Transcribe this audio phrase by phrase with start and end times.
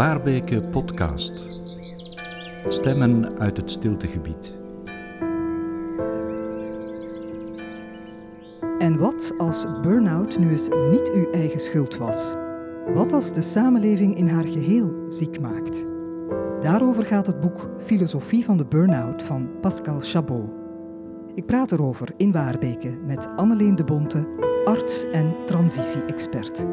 [0.00, 1.48] Waarbeke podcast.
[2.68, 4.54] Stemmen uit het stiltegebied.
[8.78, 12.34] En wat als burn-out nu eens niet uw eigen schuld was?
[12.94, 15.86] Wat als de samenleving in haar geheel ziek maakt?
[16.60, 20.50] Daarover gaat het boek Filosofie van de Burn-out van Pascal Chabot.
[21.34, 24.28] Ik praat erover in Waarbeke met Anneleen de Bonte,
[24.64, 26.66] arts en transitie-expert.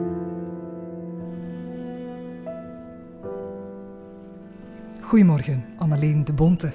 [5.07, 6.73] Goedemorgen, Anneleen de Bonte.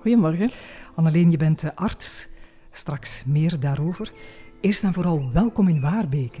[0.00, 0.50] Goedemorgen.
[0.94, 2.28] Anneleen, je bent de arts.
[2.70, 4.12] Straks meer daarover.
[4.60, 6.40] Eerst en vooral welkom in Waarbeke.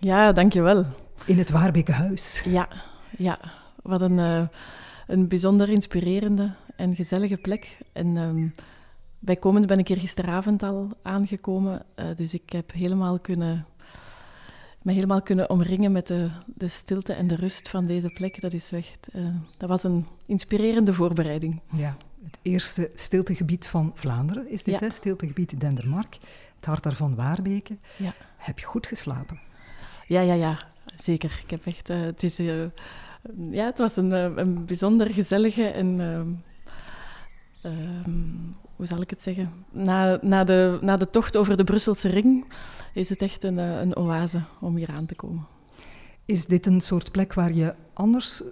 [0.00, 0.84] Ja, dankjewel.
[1.26, 2.42] In het Waarbekenhuis.
[2.44, 2.68] Ja,
[3.18, 3.38] ja.
[3.82, 4.46] wat een, uh,
[5.06, 7.78] een bijzonder inspirerende en gezellige plek.
[7.92, 8.52] En um,
[9.18, 13.66] bijkomend ben ik hier gisteravond al aangekomen, uh, dus ik heb helemaal kunnen,
[14.86, 18.40] me helemaal kunnen omringen met de, de stilte en de rust van deze plek.
[18.40, 21.60] Dat, is echt, uh, dat was een inspirerende voorbereiding.
[21.72, 24.86] Ja, het eerste stiltegebied van Vlaanderen is dit, ja.
[24.86, 24.92] hè?
[24.92, 26.18] stiltegebied Dendermark.
[26.56, 27.76] Het hart daarvan Waarbeke.
[27.96, 28.14] Ja.
[28.36, 29.40] Heb je goed geslapen?
[30.06, 30.58] Ja, ja, ja,
[30.96, 31.40] zeker.
[31.44, 32.64] Ik heb echt, uh, het, is, uh,
[33.50, 36.00] ja, het was een, een bijzonder gezellige en.
[37.62, 37.72] Uh,
[38.76, 39.50] hoe zal ik het zeggen?
[39.70, 42.44] Na, na, de, na de tocht over de Brusselse ring
[42.92, 45.46] is het echt een, een oase om hier aan te komen.
[46.24, 48.42] Is dit een soort plek waar je anders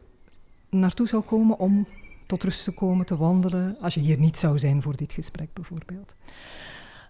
[0.71, 1.87] naartoe zou komen om
[2.27, 5.49] tot rust te komen, te wandelen, als je hier niet zou zijn voor dit gesprek
[5.53, 6.15] bijvoorbeeld?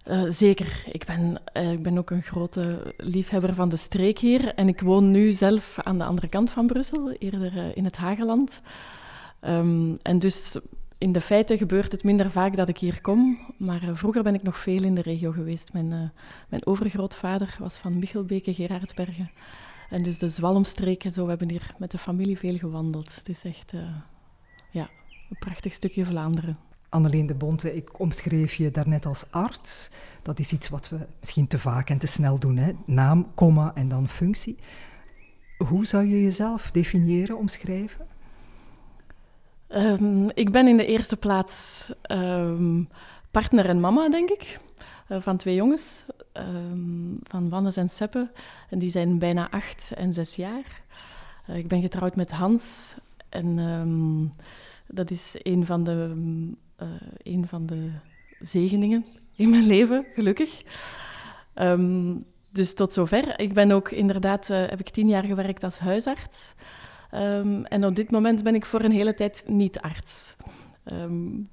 [0.08, 0.84] Uh, zeker.
[0.92, 4.54] Ik ben, uh, ik ben ook een grote liefhebber van de streek hier.
[4.54, 7.96] En ik woon nu zelf aan de andere kant van Brussel, eerder uh, in het
[7.96, 8.60] Hageland.
[9.40, 10.58] Um, en dus
[10.98, 13.38] in de feiten gebeurt het minder vaak dat ik hier kom.
[13.58, 15.72] Maar vroeger ben ik nog veel in de regio geweest.
[15.72, 16.12] Mijn,
[16.48, 19.30] mijn overgrootvader was van Michelbeke, Gerardsbergen.
[19.90, 21.22] En dus de Zwalmstreek en zo.
[21.22, 23.14] We hebben hier met de familie veel gewandeld.
[23.14, 23.72] Het is echt
[24.70, 24.88] ja,
[25.30, 26.58] een prachtig stukje Vlaanderen.
[26.88, 29.90] Anneleen de Bonte, ik omschreef je daarnet als arts.
[30.22, 32.56] Dat is iets wat we misschien te vaak en te snel doen.
[32.56, 32.72] Hè?
[32.86, 34.58] Naam, komma en dan functie.
[35.56, 38.06] Hoe zou je jezelf definiëren, omschrijven?
[39.68, 42.88] Um, ik ben in de eerste plaats um,
[43.30, 44.58] partner en mama, denk ik.
[45.08, 48.30] Uh, van twee jongens, um, van Wannes en Seppe.
[48.70, 50.82] En die zijn bijna acht en zes jaar.
[51.50, 52.94] Uh, ik ben getrouwd met Hans.
[53.28, 54.32] En
[54.86, 56.14] dat is een van de
[56.82, 56.88] uh,
[57.22, 57.90] een van de
[58.40, 59.04] zegeningen
[59.34, 60.62] in mijn leven, gelukkig.
[62.50, 63.40] Dus tot zover.
[63.40, 66.54] Ik ben ook inderdaad, heb ik tien jaar gewerkt als huisarts.
[67.14, 70.36] Um, en op dit moment ben ik voor een hele tijd niet arts.
[70.92, 71.50] Um,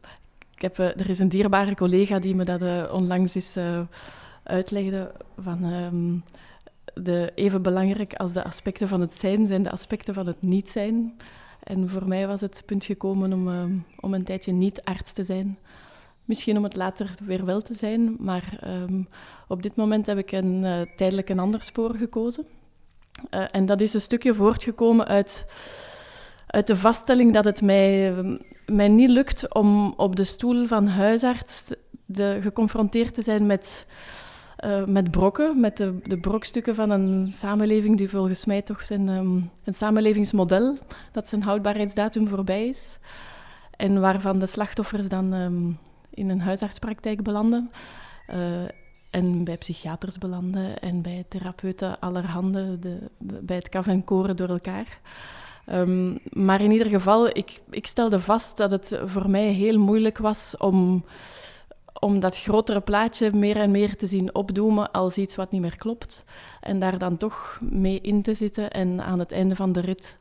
[0.56, 3.58] ik heb, uh, er is een dierbare collega die me dat uh, onlangs eens
[4.44, 6.24] uitlegde van
[6.94, 10.70] de, even belangrijk als de aspecten van het zijn zijn de aspecten van het niet
[10.70, 11.18] zijn.
[11.64, 13.64] En voor mij was het punt gekomen om, uh,
[14.00, 15.58] om een tijdje niet arts te zijn.
[16.26, 18.60] Misschien om het later weer wel te zijn, maar
[19.48, 22.46] op dit moment heb ik een, uh, tijdelijk een ander spoor gekozen.
[23.30, 25.46] Uh, en dat is een stukje voortgekomen uit,
[26.48, 28.14] uit de vaststelling dat het mij,
[28.66, 31.74] mij niet lukt om op de stoel van huisarts
[32.06, 33.86] de, geconfronteerd te zijn met
[34.66, 39.08] uh, met brokken, met de, de, brokstukken van een samenleving die volgens mij toch zijn,
[39.08, 40.78] um, een samenlevingsmodel,
[41.12, 42.98] dat zijn houdbaarheidsdatum voorbij is.
[43.76, 45.78] En waarvan de slachtoffers dan um,
[46.10, 47.72] in een huisartspraktijk belanden.
[49.12, 54.50] En bij psychiaters belanden en bij therapeuten allerhande, de, bij het kaf en koren door
[54.50, 55.00] elkaar.
[55.72, 60.18] Um, maar in ieder geval, ik, ik stelde vast dat het voor mij heel moeilijk
[60.18, 61.04] was om
[62.02, 65.76] om dat grotere plaatje meer en meer te zien opdoemen als iets wat niet meer
[65.76, 66.24] klopt.
[66.62, 70.18] En daar dan toch mee in te zitten en aan het einde van de rit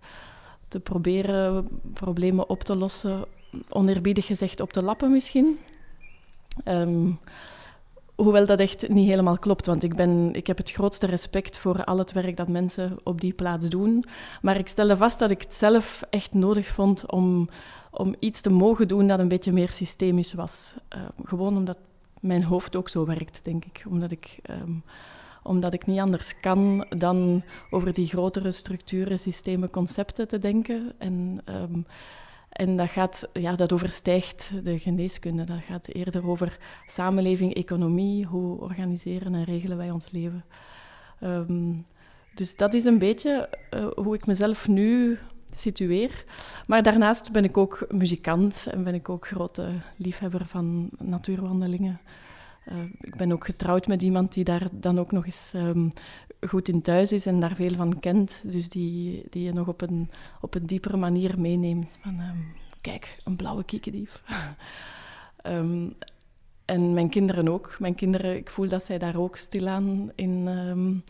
[0.68, 3.24] te proberen problemen op te lossen,
[3.68, 5.58] oneerbiedig gezegd op te lappen misschien.
[6.64, 7.18] Um,
[8.22, 11.84] hoewel dat echt niet helemaal klopt, want ik, ben, ik heb het grootste respect voor
[11.84, 14.04] al het werk dat mensen op die plaats doen.
[14.42, 17.48] Maar ik stelde vast dat ik het zelf echt nodig vond om
[17.90, 20.74] om iets te mogen doen dat een beetje meer systemisch was.
[20.96, 21.78] Uh, gewoon omdat
[22.20, 23.84] mijn hoofd ook zo werkt, denk ik.
[23.88, 24.82] Omdat ik, um,
[25.42, 30.92] omdat ik niet anders kan dan over die grotere structuren, systemen, concepten te denken.
[30.98, 31.86] En, um,
[32.60, 35.44] en dat, gaat, ja, dat overstijgt de geneeskunde.
[35.44, 38.26] Dat gaat eerder over samenleving, economie.
[38.26, 40.44] Hoe organiseren en regelen wij ons leven?
[41.22, 41.86] Um,
[42.34, 45.18] dus dat is een beetje uh, hoe ik mezelf nu
[45.50, 46.24] situeer.
[46.66, 52.00] Maar daarnaast ben ik ook muzikant en ben ik ook grote liefhebber van natuurwandelingen.
[52.68, 55.92] Uh, ik ben ook getrouwd met iemand die daar dan ook nog eens um,
[56.48, 58.42] goed in thuis is en daar veel van kent.
[58.52, 60.10] Dus die, die je nog op een,
[60.40, 61.98] op een diepere manier meeneemt.
[62.02, 62.36] Van, ehm,
[62.80, 64.22] kijk, een blauwe kiekendief.
[65.46, 65.94] um,
[66.64, 67.76] en mijn kinderen ook.
[67.78, 71.04] Mijn kinderen, ik voel dat zij daar ook stilaan in, um,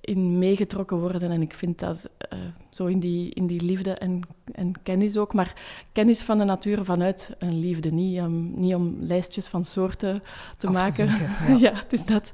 [0.00, 1.30] in meegetrokken worden.
[1.30, 2.38] En ik vind dat uh,
[2.70, 4.20] zo in die, in die liefde en,
[4.52, 5.34] en kennis ook.
[5.34, 5.54] Maar
[5.92, 7.90] kennis van de natuur vanuit een liefde.
[7.90, 10.22] Niet, um, niet om lijstjes van soorten
[10.56, 11.08] te Af maken.
[11.08, 11.72] Te vinken, ja.
[11.74, 12.32] het is dat.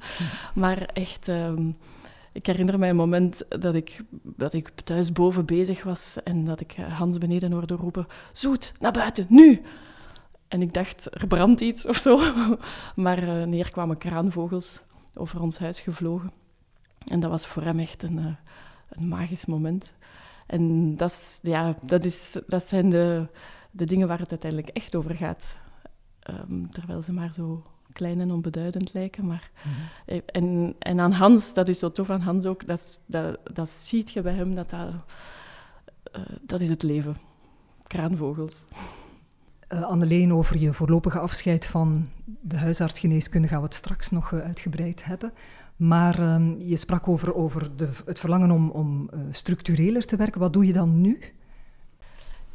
[0.53, 1.27] Maar echt...
[1.27, 1.77] Um,
[2.39, 6.61] ik herinner mij een moment dat ik, dat ik thuis boven bezig was en dat
[6.61, 9.61] ik Hans beneden hoorde roepen: Zoet, naar buiten, nu!
[10.47, 12.19] En ik dacht, er brandt iets of zo.
[12.95, 14.81] Maar uh, neer kwamen kraanvogels
[15.13, 16.31] over ons huis gevlogen.
[17.05, 18.25] En dat was voor hem echt een, uh,
[18.89, 19.93] een magisch moment.
[20.47, 23.27] En dat, ja, dat, is, dat zijn de,
[23.71, 25.55] de dingen waar het uiteindelijk echt over gaat.
[26.29, 27.63] Um, terwijl ze maar zo
[27.93, 29.25] klein en onbeduidend lijken.
[29.25, 30.21] Maar, mm-hmm.
[30.25, 34.11] en, en aan Hans, dat is zo tof aan Hans ook, dat, dat, dat ziet
[34.11, 34.89] je bij hem, dat, dat,
[36.15, 37.17] uh, dat is het leven.
[37.87, 38.65] Kraanvogels.
[39.73, 42.09] Uh, Anneleen, over je voorlopige afscheid van
[42.41, 45.33] de huisartsgeneeskunde gaan we het straks nog uh, uitgebreid hebben.
[45.75, 50.39] Maar uh, je sprak over, over de, het verlangen om, om uh, structureler te werken.
[50.39, 51.19] Wat doe je dan nu?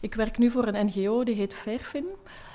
[0.04, 2.06] Ik werk nu voor een NGO, die heet Fairfin.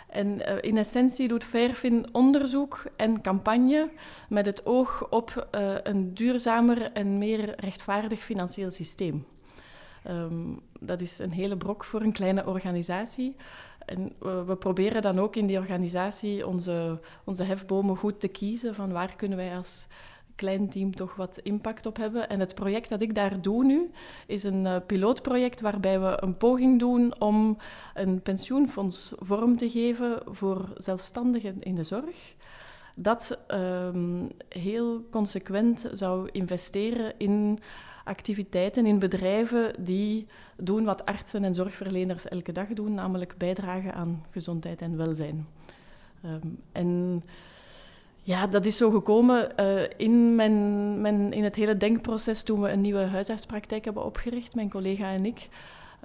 [0.10, 3.90] En uh, in essentie doet Fairfin onderzoek en campagne
[4.28, 9.26] met het oog op uh, een duurzamer en meer rechtvaardig financieel systeem.
[10.08, 13.36] Um, dat is een hele brok voor een kleine organisatie.
[13.86, 18.76] En we, we, proberen dan ook in die organisatie onze, onze hefbomen goed te kiezen
[18.76, 19.88] van waar kunnen wij als
[20.40, 22.30] klein team toch wat impact op hebben.
[22.30, 23.92] En het project dat ik daar doe nu
[24.28, 27.58] is een uh, pilootproject waarbij we een poging doen om
[27.94, 32.36] een pensioenfonds vorm te geven voor zelfstandigen in de zorg.
[32.96, 37.60] Dat um, heel consequent zou investeren in
[38.04, 40.26] activiteiten in bedrijven die
[40.58, 45.48] doen wat artsen en zorgverleners elke dag doen, namelijk bijdragen aan gezondheid en welzijn.
[46.26, 47.24] Um, en
[48.24, 52.72] ja, dat is zo gekomen uh, in, mijn, mijn, in het hele denkproces toen we
[52.72, 55.50] een nieuwe huisartspraktijk hebben opgericht, mijn collega en ik.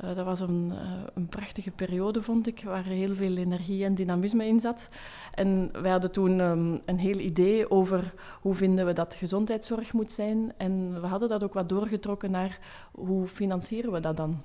[0.05, 0.79] Uh, dat was een, uh,
[1.15, 4.89] een, prachtige periode, vond ik, waar heel veel energie en dynamisme in zat.
[5.35, 10.13] En wij hadden toen um, een heel idee over hoe vinden we dat gezondheidszorg moet
[10.13, 10.53] zijn.
[10.57, 12.59] En we hadden dat ook wat doorgetrokken naar
[12.93, 14.43] hoe financieren we dat dan.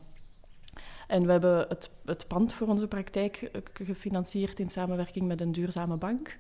[1.08, 5.98] En we hebben het, het pand voor onze praktijk gefinancierd in samenwerking met een duurzame
[5.98, 6.38] bank.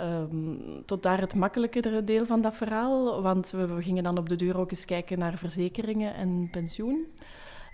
[0.00, 4.28] Um, tot daar het makkelijkere deel van dat verhaal, want we, we gingen dan op
[4.28, 7.06] de deur ook eens kijken naar verzekeringen en pensioen.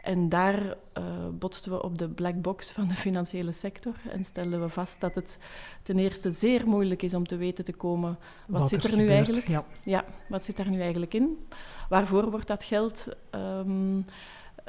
[0.04, 4.60] En daar uh, botsten we op de black box van de financiële sector en stelden
[4.60, 5.38] we vast dat het
[5.82, 8.96] ten eerste zeer moeilijk is om te weten te komen wat, wat zit er, er
[8.96, 9.48] nu gebeurt, eigenlijk.
[9.48, 9.64] Ja.
[9.82, 10.04] ja.
[10.28, 11.46] wat zit er nu eigenlijk in?
[11.88, 14.04] Waarvoor wordt dat geld um,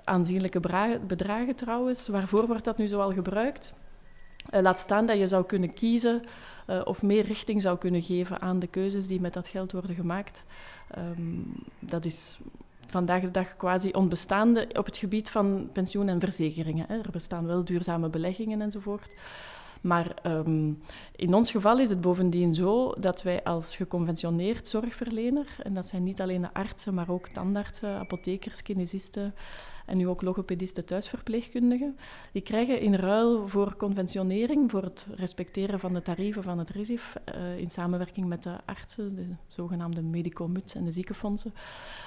[0.03, 0.59] aanzienlijke
[1.07, 2.07] bedragen trouwens?
[2.07, 3.73] Waarvoor wordt dat nu zoal gebruikt?
[4.53, 6.21] Uh, laat staan dat je zou kunnen kiezen
[6.67, 9.95] uh, of meer richting zou kunnen geven aan de keuzes die met dat geld worden
[9.95, 10.45] gemaakt.
[10.97, 12.39] Um, dat is
[12.87, 16.85] vandaag de dag quasi onbestaande op het gebied van pensioen en verzekeringen.
[16.87, 16.97] Hè.
[16.97, 19.15] Er bestaan wel duurzame beleggingen enzovoort.
[19.81, 20.81] Maar um,
[21.15, 26.03] in ons geval is het bovendien zo dat wij als geconventioneerd zorgverlener, en dat zijn
[26.03, 29.33] niet alleen de artsen, maar ook tandartsen, apothekers, kinesisten
[29.85, 31.97] en nu ook logopedisten, thuisverpleegkundigen,
[32.31, 37.15] die krijgen in ruil voor conventionering, voor het respecteren van de tarieven van het RISIF,
[37.35, 41.53] uh, in samenwerking met de artsen, de zogenaamde medicomut en de ziekenfondsen.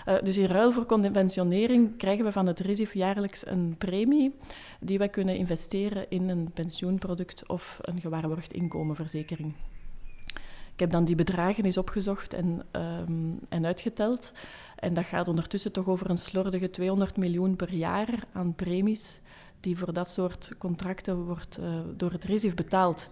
[0.08, 4.34] Uh, dus in ruil voor conventionering krijgen we van het RISIF jaarlijks een premie
[4.80, 9.54] die wij kunnen investeren in een pensioenproduct of een gewaarborgd inkomenverzekering.
[10.78, 14.32] Ik heb dan die bedragen eens opgezocht en, um, en uitgeteld.
[14.76, 19.20] En dat gaat ondertussen toch over een slordige 200 miljoen per jaar aan premies
[19.60, 21.66] die voor dat soort contracten wordt uh,
[21.96, 23.08] door het RISIF betaald.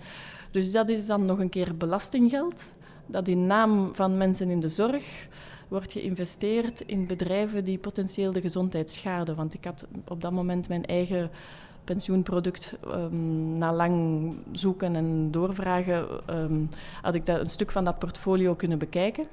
[0.50, 2.72] Dus dat is dan nog een keer belastinggeld,
[3.06, 5.28] dat in naam van mensen in de zorg
[5.68, 9.36] wordt geïnvesteerd in bedrijven die potentieel de gezondheid schaden.
[9.36, 11.30] Want ik had op dat moment mijn eigen
[11.86, 16.68] pensioenproduct um, na lang zoeken en doorvragen, um,
[17.02, 19.26] had ik dat, een stuk van dat portfolio kunnen bekijken.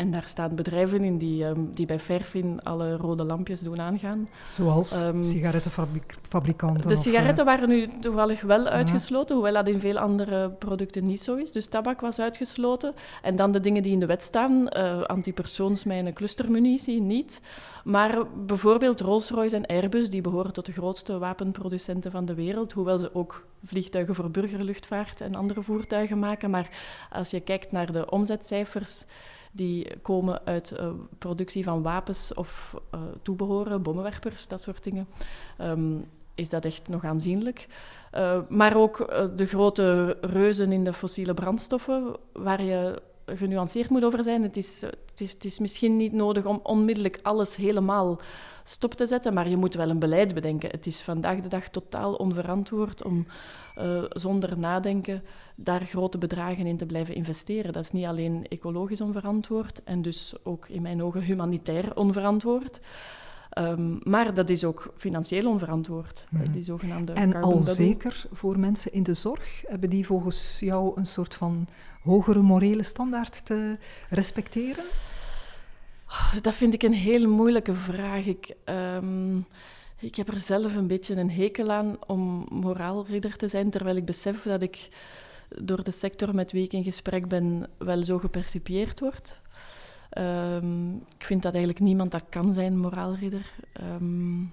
[0.00, 4.28] En daar staan bedrijven in die, um, die bij Fairfin alle rode lampjes doen aangaan.
[4.50, 6.88] Zoals um, sigarettenfabrikanten?
[6.88, 7.56] De sigaretten of, uh...
[7.56, 11.52] waren nu toevallig wel uitgesloten, hoewel dat in veel andere producten niet zo is.
[11.52, 12.94] Dus tabak was uitgesloten.
[13.22, 17.40] En dan de dingen die in de wet staan, uh, antipersoonsmijnen, clustermunitie, niet.
[17.84, 22.98] Maar bijvoorbeeld Rolls-Royce en Airbus, die behoren tot de grootste wapenproducenten van de wereld, hoewel
[22.98, 26.50] ze ook vliegtuigen voor burgerluchtvaart en andere voertuigen maken.
[26.50, 26.68] Maar
[27.10, 29.04] als je kijkt naar de omzetcijfers
[29.50, 35.06] die komen uit uh, productie van wapens of uh, toebehoren, bommenwerpers, dat soort dingen,
[35.60, 37.66] um, is dat echt nog aanzienlijk.
[38.14, 38.96] Uh, maar ook
[39.36, 43.02] de grote reuzen in de fossiele brandstoffen, waar je
[43.36, 44.42] genuanceerd moet over zijn.
[44.42, 48.20] Het is, het, is, het is misschien niet nodig om onmiddellijk alles helemaal
[48.64, 50.70] stop te zetten, maar je moet wel een beleid bedenken.
[50.70, 53.26] Het is vandaag de dag totaal onverantwoord om
[53.78, 55.22] uh, zonder nadenken
[55.54, 57.72] daar grote bedragen in te blijven investeren.
[57.72, 62.80] Dat is niet alleen ecologisch onverantwoord en dus ook in mijn ogen humanitair onverantwoord.
[63.60, 66.52] Um, maar dat is ook financieel onverantwoord, mm.
[66.52, 71.06] die zogenaamde En al zeker voor mensen in de zorg, hebben die volgens jou een
[71.06, 71.68] soort van
[72.02, 74.84] hogere morele standaard te respecteren?
[76.42, 78.26] Dat vind ik een heel moeilijke vraag.
[78.26, 79.46] Ik, um,
[79.98, 84.04] ik heb er zelf een beetje een hekel aan om moraalridder te zijn, terwijl ik
[84.04, 84.88] besef dat ik
[85.58, 89.40] door de sector met wie ik in gesprek ben wel zo gepercipieerd word.
[90.18, 93.52] Um, ik vind dat eigenlijk niemand dat kan zijn, moraalridder.
[93.82, 94.52] Um,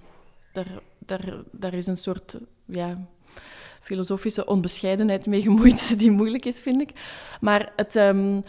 [0.52, 3.06] daar, daar, daar is een soort ja,
[3.80, 6.90] filosofische onbescheidenheid mee gemoeid die moeilijk is, vind ik.
[7.40, 8.42] Maar het, um,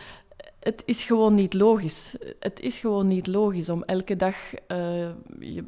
[0.59, 2.15] het is gewoon niet logisch.
[2.39, 4.35] Het is gewoon niet logisch om elke dag.
[5.39, 5.63] Je,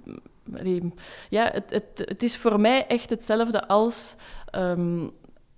[1.30, 4.16] ja, het, het, het is voor mij echt hetzelfde als,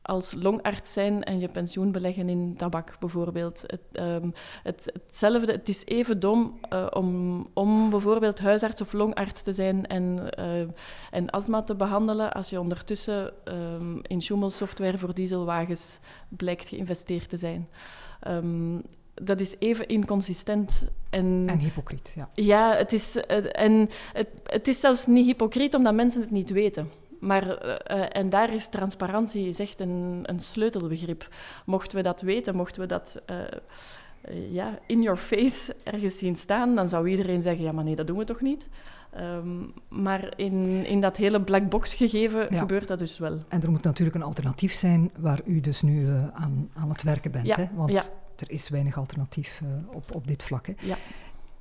[0.03, 3.63] als longarts zijn en je pensioen beleggen in tabak, bijvoorbeeld.
[3.67, 4.33] Het, um,
[4.63, 9.87] het, hetzelfde, het is even dom uh, om, om bijvoorbeeld huisarts of longarts te zijn
[9.87, 10.67] en, uh,
[11.11, 17.37] en astma te behandelen als je ondertussen um, in Schumel-software voor dieselwagens blijkt geïnvesteerd te
[17.37, 17.67] zijn.
[18.27, 18.81] Um,
[19.13, 20.87] dat is even inconsistent.
[21.09, 22.29] En, en hypocriet, ja.
[22.33, 26.49] Ja, het is, eh, en het, het is zelfs niet hypocriet omdat mensen het niet
[26.49, 26.91] weten.
[27.23, 27.45] Maar,
[27.91, 31.27] uh, en daar is transparantie is echt een, een sleutelbegrip.
[31.65, 33.37] Mochten we dat weten, mochten we dat uh,
[34.51, 38.07] ja, in your face ergens zien staan, dan zou iedereen zeggen, ja, maar nee, dat
[38.07, 38.67] doen we toch niet?
[39.19, 42.59] Um, maar in, in dat hele black box gegeven ja.
[42.59, 43.39] gebeurt dat dus wel.
[43.47, 47.31] En er moet natuurlijk een alternatief zijn waar u dus nu aan, aan het werken
[47.31, 47.47] bent.
[47.47, 47.55] Ja.
[47.55, 47.67] Hè?
[47.73, 48.03] Want ja
[48.35, 49.61] er is weinig alternatief
[49.91, 50.67] op, op dit vlak.
[50.67, 50.73] Hè.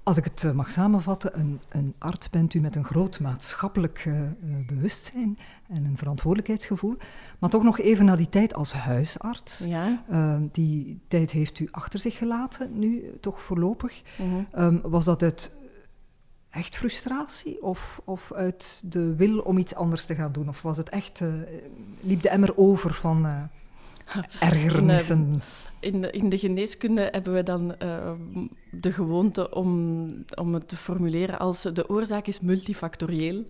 [0.04, 4.04] Als ik het uh, mag samenvatten, een, een, arts bent u met een groot maatschappelijk
[4.04, 4.20] uh,
[4.66, 6.96] bewustzijn en een verantwoordelijkheidsgevoel.
[7.38, 9.58] Maar toch nog even naar die tijd als huisarts.
[9.58, 10.02] Ja.
[10.52, 14.02] die tijd heeft u achter zich gelaten, nu toch voorlopig.
[14.18, 14.62] Mm -hmm.
[14.64, 15.52] um, was dat uit
[16.50, 20.48] echt frustratie of, of uit de wil om iets anders te gaan doen?
[20.48, 21.22] Of was het echt,
[22.00, 23.48] liep de emmer over van
[24.40, 25.42] ergernissen?
[25.82, 28.10] in de, in de geneeskunde hebben we dan uh,
[28.70, 33.44] de gewoonte om, om het te formuleren als de oorzaak is multifactorieel.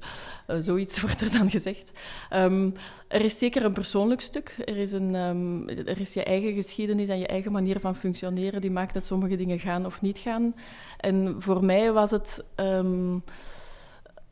[0.48, 1.92] Uh, zoiets wordt er dan gezegd.
[2.34, 2.74] Um,
[3.08, 4.54] er is zeker een persoonlijk stuk.
[4.64, 8.60] Er is, een, um, er is je eigen geschiedenis en je eigen manier van functioneren
[8.60, 10.54] die maakt dat sommige dingen gaan of niet gaan.
[10.98, 13.22] En voor mij was het, um,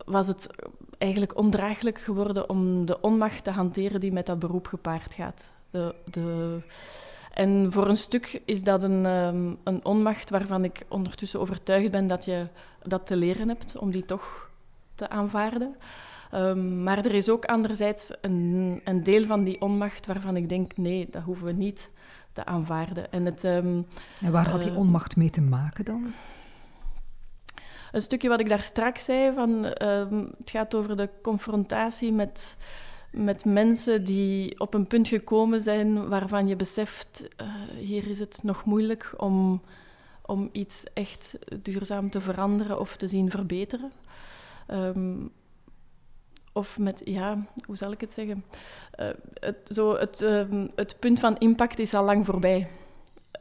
[0.05, 0.49] was het
[0.99, 5.50] eigenlijk ondraaglijk geworden om de onmacht te hanteren die met dat beroep gepaard gaat.
[5.71, 6.59] De, de,
[7.31, 12.07] en voor een stuk is dat een, um, een onmacht waarvan ik ondertussen overtuigd ben
[12.07, 12.47] dat je
[12.83, 14.50] dat te leren hebt, om die toch
[14.95, 15.77] te aanvaarden.
[16.35, 20.77] Um, maar er is ook anderzijds een, een, deel van die onmacht waarvan ik denk,
[20.77, 21.91] nee, dat hoeven we niet
[22.33, 23.12] te aanvaarden.
[23.12, 23.87] En, het, um,
[24.21, 26.12] en waar had die onmacht mee te maken dan?
[27.93, 29.62] Een stukje wat ik daar straks zei, van,
[30.39, 32.57] het gaat over de confrontatie met
[33.11, 38.40] met mensen die op een punt gekomen zijn waarvan je beseft, uh, hier is het
[38.43, 39.62] nog moeilijk om,
[40.23, 43.93] om iets echt duurzaam te veranderen of te zien verbeteren.
[44.69, 45.31] Um,
[46.52, 48.45] of met, ja, hoe zal ik het zeggen?
[49.00, 52.69] Uh, het, zo, het, um, het punt van impact is al lang voorbij,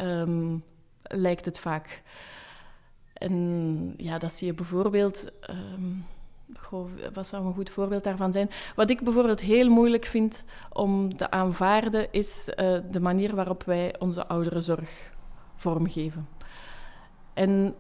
[0.02, 0.64] um,
[1.02, 2.02] lijkt het vaak.
[3.14, 5.32] En ja, dat zie je bijvoorbeeld
[7.14, 8.50] Wat zou een goed voorbeeld daarvan zijn?
[8.76, 13.96] Wat ik bijvoorbeeld heel moeilijk vind om te aanvaarden, is uh, de manier waarop wij
[14.00, 15.12] onze ouderenzorg
[15.56, 16.28] vormgeven.
[17.34, 17.76] En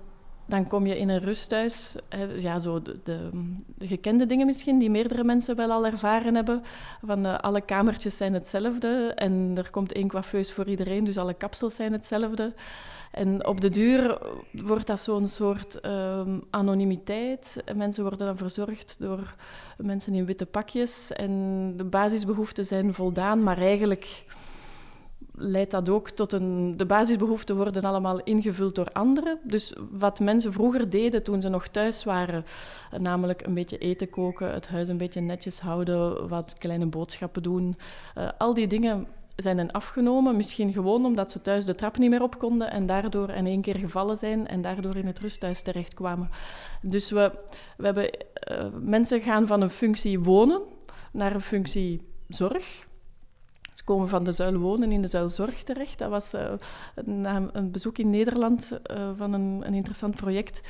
[0.49, 1.95] dan kom je in een rusthuis,
[2.38, 3.29] ja, zo de, de,
[3.77, 6.63] de, gekende dingen misschien, die meerdere mensen wel al ervaren hebben.
[7.05, 11.33] Van uh, alle kamertjes zijn hetzelfde en er komt één coiffeus voor iedereen, dus alle
[11.33, 12.53] kapsels zijn hetzelfde.
[13.11, 17.63] En op de duur wordt dat zo'n soort um, anonimiteit.
[17.75, 19.35] Mensen worden dan verzorgd door
[19.77, 24.25] mensen in witte pakjes en de basisbehoeften zijn voldaan, maar eigenlijk
[25.39, 26.77] leidt dat ook tot een...
[26.77, 29.39] De basisbehoeften worden allemaal ingevuld door anderen.
[29.43, 32.45] Dus wat mensen vroeger deden toen ze nog thuis waren,
[32.97, 37.75] namelijk een beetje eten koken, het huis een beetje netjes houden, wat kleine boodschappen doen,
[38.17, 39.07] uh, al die dingen
[39.41, 40.36] zijn hen afgenomen.
[40.36, 43.62] Misschien gewoon omdat ze thuis de trap niet meer op konden en daardoor in één
[43.62, 46.29] keer gevallen zijn en daardoor in het rusthuis terechtkwamen.
[46.81, 47.31] Dus we,
[47.77, 48.10] we hebben,
[48.51, 50.62] uh, mensen gaan van een functie wonen
[51.12, 52.88] naar een functie zorg.
[53.74, 55.98] Ze komen van de zuil wonen in de zuil zorg terecht.
[55.98, 56.51] Dat was uh,
[56.96, 60.62] een, een, bezoek in Nederland uh, van een, een interessant project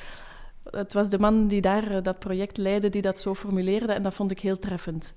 [0.64, 3.92] het was de man die daar eh, dat project leidde, die dat zo formuleerde.
[3.92, 5.12] En dat vond ik heel treffend.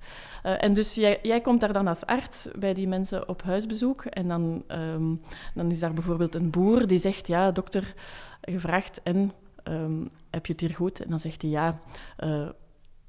[0.46, 4.04] Uh, en dus jij, komt daar dan als arts bij die mensen op huisbezoek.
[4.04, 5.20] En dan, um,
[5.54, 7.94] dan is daar bijvoorbeeld een boer die zegt: Ja, dokter,
[8.40, 9.32] gevraagd en
[9.64, 11.02] um, heb je het hier goed?
[11.02, 11.80] En dan zegt hij: Ja,
[12.24, 12.48] uh,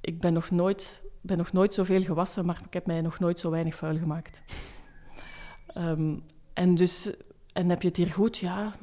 [0.02, 3.40] ik ben nog, nooit, ben nog nooit zoveel gewassen, maar ik heb mij nog nooit
[3.40, 4.42] zo weinig vuil gemaakt.
[5.78, 6.24] um,
[6.54, 7.12] en dus,
[7.54, 8.38] en heb je het hier goed?
[8.38, 8.74] Ja,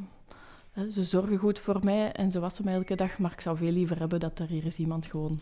[0.90, 3.70] ze zorgen goed voor mij en ze wassen mij elke dag, maar ik zou veel
[3.72, 5.40] liever hebben dat er hier eens iemand gewoon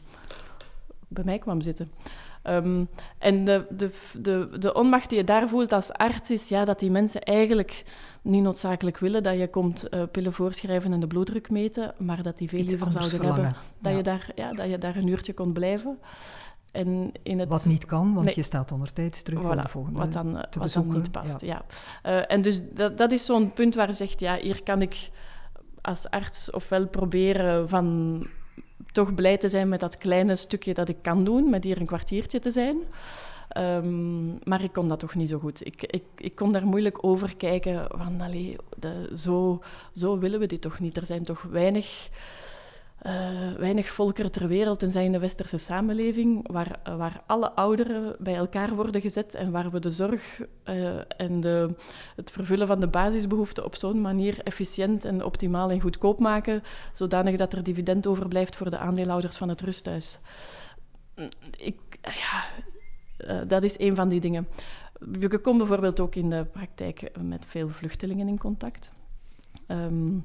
[1.08, 1.90] bij mij kwam zitten.
[2.44, 6.64] Um, en de, de, de, de onmacht die je daar voelt als arts is ja,
[6.64, 7.84] dat die mensen eigenlijk
[8.22, 12.38] niet noodzakelijk willen dat je komt uh, pillen voorschrijven en de bloeddruk meten, maar dat
[12.38, 13.42] die veel Iets liever zouden verlangen.
[13.44, 13.96] hebben dat, Ja.
[13.96, 15.98] je daar, ja, dat je daar een uurtje kon blijven.
[16.72, 18.34] En in het, Wat niet kan, want Nee.
[18.36, 20.92] je staat onder tijd terug om Voilà, de volgende wat dan, eh, te wat dan
[20.92, 21.40] niet past.
[21.40, 21.64] Ja.
[22.02, 25.10] Eh, en dus dat, dat is zo'n punt waar je zegt, ja, hier kan ik
[25.80, 28.26] als arts ofwel proberen van
[28.92, 31.86] toch blij te zijn met dat kleine stukje dat ik kan doen, met hier een
[31.86, 32.76] kwartiertje te zijn.
[33.48, 35.66] Ehm, maar ik kon dat toch niet zo goed.
[35.66, 39.62] Ik, ik, ik kon daar moeilijk over kijken van, allee, de, zo,
[39.92, 40.96] zo willen we dit toch niet.
[40.96, 42.08] Er zijn toch weinig,
[43.00, 48.34] eh, weinig volkeren ter wereld, tenzij in de westerse samenleving, waar, waar alle ouderen bij
[48.34, 51.74] elkaar worden gezet en waar we de zorg eh, en de,
[52.16, 57.36] het vervullen van de basisbehoeften op zo'n manier efficiënt en optimaal en goedkoop maken, zodanig
[57.36, 60.18] dat er dividend overblijft voor de aandeelhouders van het rusthuis.
[61.56, 62.44] Ik, ja,
[63.16, 64.48] eh, dat is een van die dingen.
[65.20, 68.90] Je komt bijvoorbeeld ook in de praktijk met veel vluchtelingen in contact.
[69.66, 70.22] Ehm, eh,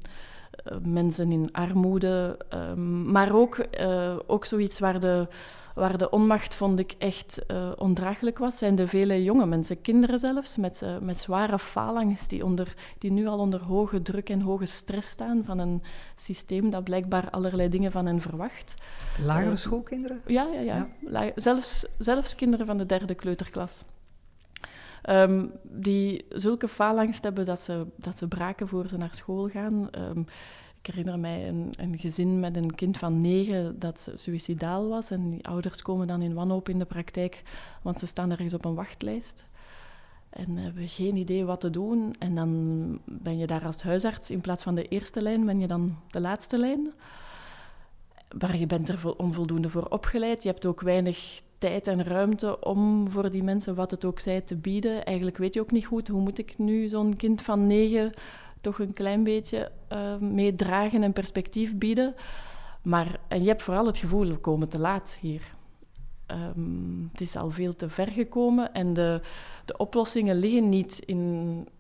[0.84, 5.28] mensen in armoede, ehm, maar ook, eh, ook zoiets waar de,
[5.76, 10.20] waar de onmacht, vond ik, echt eh, ondraaglijk was, zijn de vele jonge mensen, kinderen
[10.20, 14.42] zelfs, met, eh, met zware falangst, die, onder, die nu al onder hoge druk en
[14.42, 15.84] hoge stress staan van een
[16.16, 18.74] systeem dat blijkbaar allerlei dingen van hen verwacht.
[19.26, 20.22] Lagere eh, schoolkinderen?
[20.26, 20.88] Ja, ja, ja.
[21.00, 23.84] La- Zelfs, zelfs kinderen van de derde kleuterklas.
[25.06, 29.92] Ehm, die zulke faalangst hebben dat ze, dat ze braken voor ze naar school gaan.
[29.92, 30.20] Ehm,
[30.80, 35.12] ik herinner mij een, een gezin met een kind van negen dat suïcidaal was.
[35.12, 37.44] En die ouders komen dan in wanhoop in de praktijk,
[37.82, 39.46] want ze staan ergens op een wachtlijst.
[40.30, 42.16] En hebben geen idee wat te doen.
[42.20, 45.68] En dan ben je daar als huisarts, in plaats van de eerste lijn, ben je
[45.68, 46.94] dan de laatste lijn.
[48.40, 50.44] Maar je bent er vol- onvoldoende voor opgeleid.
[50.44, 54.42] Je hebt ook weinig tijd en ruimte om voor die mensen, wat het ook zij,
[54.42, 55.06] te bieden.
[55.06, 58.14] Eigenlijk weet je ook niet goed, hoe moet ik nu zo'n kind van negen
[58.62, 62.16] toch een klein beetje eh, meedragen en perspectief bieden.
[62.82, 65.42] Maar, en je hebt vooral het gevoel, we komen te laat hier.
[66.26, 69.22] Ehm, het is al veel te ver gekomen en de,
[69.66, 71.20] de oplossingen liggen niet in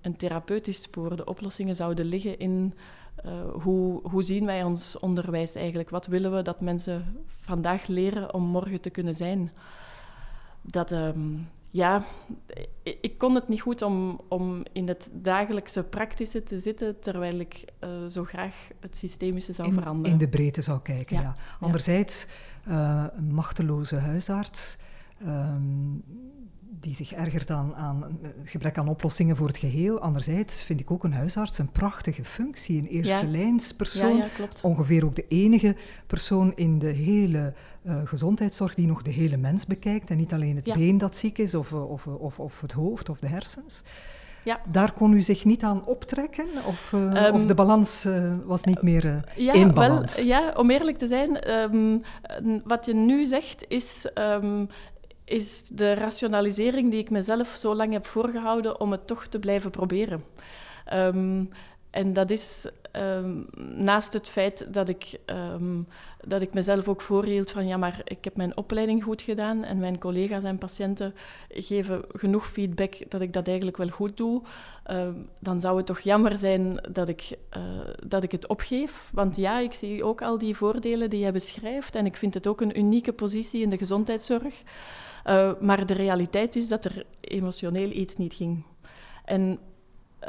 [0.02, 1.15] een therapeutisch spoor.
[1.15, 2.74] De oplossingen zouden liggen in
[3.62, 5.90] hoe, hoe zien wij ons onderwijs eigenlijk?
[5.90, 9.52] Wat willen we dat mensen vandaag leren om morgen te kunnen zijn?
[10.62, 11.38] Dat, ehm,
[11.76, 12.04] ja,
[12.84, 17.40] ik, ik kon het niet goed om, om in het dagelijkse praktische te zitten, terwijl
[17.40, 20.12] ik eh, zo graag het systemische zou in, veranderen.
[20.12, 21.22] in de breedte zou kijken, ja.
[21.22, 22.28] Ja, Anderzijds,
[22.64, 24.78] eh, een machteloze huisarts
[25.20, 25.94] ehm,
[26.80, 30.00] die zich ergert aan, aan een gebrek aan oplossingen voor het geheel.
[30.00, 33.32] Anderzijds vind ik ook een huisarts een prachtige functie, een eerste Ja.
[33.32, 34.18] lijnspersoon.
[34.18, 34.62] Ja, ja, klopt.
[34.62, 35.76] Ongeveer ook de enige
[36.08, 40.56] persoon in de hele eh, gezondheidszorg die nog de hele mens bekijkt en niet alleen
[40.56, 43.82] het been dat ziek is of, eh, of, of, of het hoofd of de hersens.
[44.44, 44.60] Ja.
[44.72, 46.46] Daar kon u zich niet aan optrekken?
[46.68, 50.22] Of, eh, Ehm, of de balans eh, was niet meer eh, Ja, in wel, balans?
[50.22, 51.98] ja, om eerlijk te zijn, ehm,
[52.64, 54.66] wat je nu zegt is, ehm,
[55.26, 59.72] is de rationalisering die ik mezelf zo lang heb voorgehouden om het toch te blijven
[59.72, 60.24] proberen.
[60.86, 61.46] Ehm,
[61.90, 63.42] en dat is ehm,
[63.84, 65.82] naast het feit dat ik, ehm,
[66.28, 69.80] dat ik mezelf ook voorhield van ja, maar ik heb mijn opleiding goed gedaan en
[69.80, 71.14] mijn collega's en patiënten
[71.50, 74.42] geven genoeg feedback dat ik dat eigenlijk wel goed doe,
[75.40, 77.62] dan zou het toch jammer zijn dat ik, eh,
[78.06, 79.10] dat ik het opgeef.
[79.14, 82.48] Want ja, ik zie ook al die voordelen die jij beschrijft en ik vind het
[82.48, 84.64] ook een unieke positie in de gezondheidszorg.
[85.26, 88.64] Uh, maar de realiteit is dat er emotioneel iets niet ging.
[89.26, 89.60] En,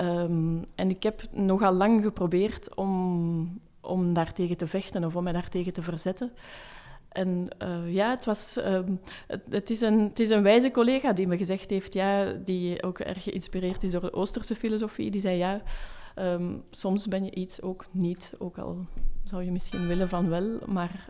[0.00, 5.32] um, en ik heb nogal lang geprobeerd om, om daartegen te vechten of om mij
[5.32, 6.32] daartegen te verzetten.
[7.08, 9.00] En uh, ja, het, was, um,
[9.48, 12.98] het, is een, het is een wijze collega die me gezegd heeft, ja, die ook
[12.98, 15.10] erg geïnspireerd is door de Oosterse filosofie.
[15.10, 15.62] Die zei, ja,
[16.16, 18.86] um, soms ben je iets ook niet, ook al
[19.24, 21.08] zou je misschien willen van wel, maar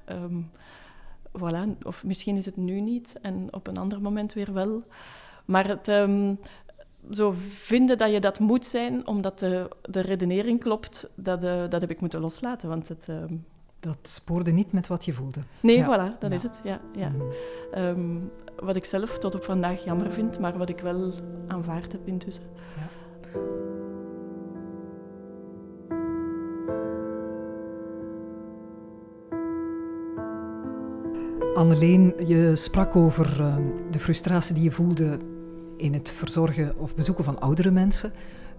[1.38, 4.82] voilà, of misschien is het nu niet en op een ander moment weer wel.
[5.44, 5.88] Maar het,
[7.10, 11.80] zo vinden dat je dat moet zijn, omdat de, de redenering klopt, dat, uh, dat
[11.80, 12.68] heb ik moeten loslaten.
[12.68, 13.16] Want het, uh...
[13.80, 15.40] Dat spoorde niet met wat je voelde.
[15.60, 15.84] Nee, ja.
[15.84, 16.36] voilà, dat ja.
[16.36, 16.60] is het.
[16.64, 17.08] Ja, ja.
[17.08, 17.30] Mm.
[17.82, 21.12] Um, wat ik zelf tot op vandaag jammer vind, maar wat ik wel
[21.46, 22.44] aanvaard heb intussen.
[22.76, 23.40] Ja.
[31.56, 33.56] Anneleen, je sprak over uh,
[33.90, 35.18] de frustratie die je voelde
[35.76, 38.12] in het verzorgen of bezoeken van oudere mensen.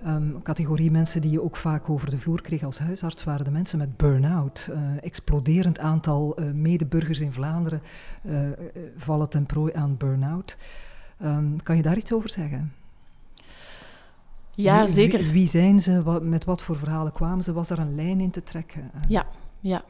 [0.07, 3.51] Um, categorie mensen die je ook vaak over de vloer kreeg als huisarts waren de
[3.51, 4.69] mensen met burn-out.
[4.71, 7.81] Uh, exploderend aantal uh, medeburgers in Vlaanderen
[8.25, 8.39] uh,
[8.97, 10.57] vallen ten prooi aan burn-out.
[11.23, 12.73] Um, kan je daar iets over zeggen?
[14.51, 15.19] Ja, zeker.
[15.19, 16.03] Wie, wie, zijn ze?
[16.03, 17.53] Wat, met wat voor verhalen kwamen ze?
[17.53, 18.91] Was er een lijn in te trekken?
[19.07, 19.25] Ja,
[19.59, 19.83] ja.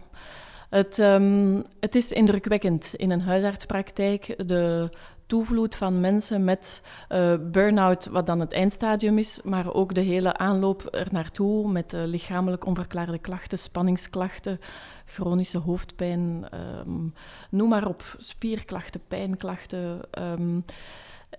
[0.70, 4.48] Het, um, het is indrukwekkend in een huisartspraktijk.
[4.48, 4.90] De
[5.26, 10.38] toevloed van mensen met uh, burn-out, wat dan het eindstadium is, maar ook de hele
[10.38, 14.60] aanloop er naartoe met uh, lichamelijk onverklaarde klachten, spanningsklachten,
[15.06, 16.46] chronische hoofdpijn,
[16.88, 17.14] um,
[17.50, 20.00] noem maar op, spierklachten, pijnklachten.
[20.20, 20.66] Um,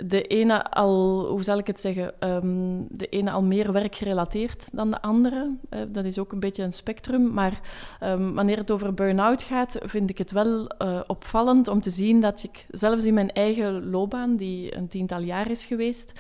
[0.05, 4.91] de ene al, hoe zal ik het zeggen, um, de ene al meer werkgerelateerd dan
[4.91, 5.57] de andere.
[5.71, 7.33] Uh, dat is ook een beetje een spectrum.
[7.33, 7.61] Maar
[8.03, 12.21] um, wanneer het over burn-out gaat, vind ik het wel uh, opvallend om te zien
[12.21, 16.13] dat ik zelfs in mijn eigen loopbaan, die een tiental jaar is geweest,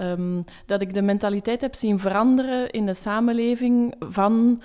[0.00, 4.60] um, dat ik de mentaliteit heb zien veranderen in de samenleving van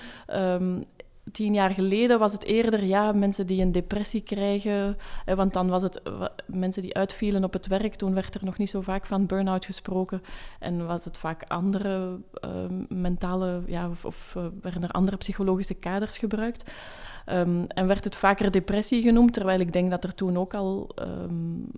[1.34, 4.98] tien jaar geleden was het eerder ja, mensen die een depressie krijgen.
[5.26, 6.02] Eh, want dan was het
[6.46, 7.96] mensen die uitvielen op het werk.
[7.96, 10.22] Toen werd er nog niet zo vaak van burn-out gesproken.
[10.60, 12.50] En was het vaak andere uh,
[12.88, 16.72] mentale, ja, of, of uh, werden er andere psychologische kaders gebruikt.
[17.26, 20.90] Um, en werd het vaker depressie genoemd, terwijl ik denk dat er toen ook al
[21.02, 21.72] um,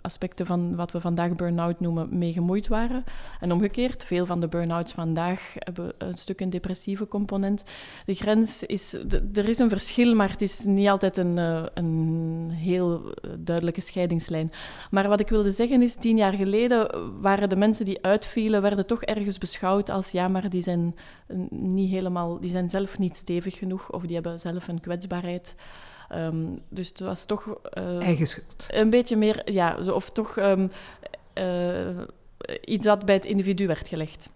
[0.00, 3.04] aspecten van wat we vandaag burn-out noemen mee gemoeid waren.
[3.40, 7.62] En omgekeerd, veel van de burn-outs vandaag hebben een stuk een depressieve component.
[8.06, 8.96] De grens is,
[9.32, 14.52] er is een verschil, maar het is niet altijd een, uh, een heel duidelijke scheidingslijn.
[14.90, 18.86] Maar wat ik wilde zeggen is, tien jaar geleden waren de mensen die uitvielen, werden
[18.86, 20.94] toch ergens beschouwd als ja, maar die zijn
[21.50, 25.54] niet helemaal, die zijn zelf niet stevig genoeg of die hebben zelf een kwetsbaarheid.
[26.14, 27.46] Um, dus het was toch...
[27.74, 28.66] Uh, Eigen schuld.
[28.68, 30.70] Een beetje meer, ja, of toch um,
[31.34, 31.88] uh,
[32.64, 34.30] iets dat bij het individu werd gelegd.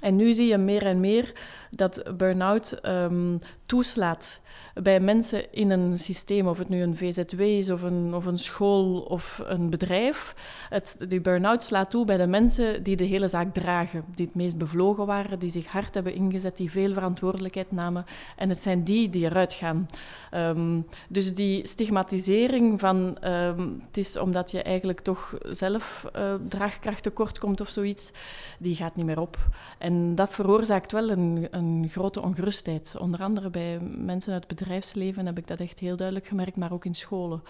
[0.00, 1.32] En nu zie je meer en meer
[1.70, 4.40] dat burn-out um, toeslaat
[4.82, 8.38] bij mensen in een systeem, of het nu een VZW is, of een, of een
[8.38, 10.34] school of een bedrijf.
[10.68, 14.34] Het, die burn-out slaat toe bij de mensen die de hele zaak dragen, die het
[14.34, 18.04] meest bevlogen waren, die zich hard hebben ingezet, die veel verantwoordelijkheid namen.
[18.36, 19.86] En het zijn die die eruit gaan.
[20.34, 27.02] Um, dus die stigmatisering van um, het is omdat je eigenlijk toch zelf uh, draagkracht
[27.02, 28.10] tekort komt of zoiets,
[28.58, 29.36] die gaat niet meer op.
[29.78, 32.96] En dat veroorzaakt wel een, een grote ongerustheid.
[32.98, 36.72] Onder andere bij mensen uit het bedrijfsleven heb ik dat echt heel duidelijk gemerkt, maar
[36.72, 37.42] ook in scholen.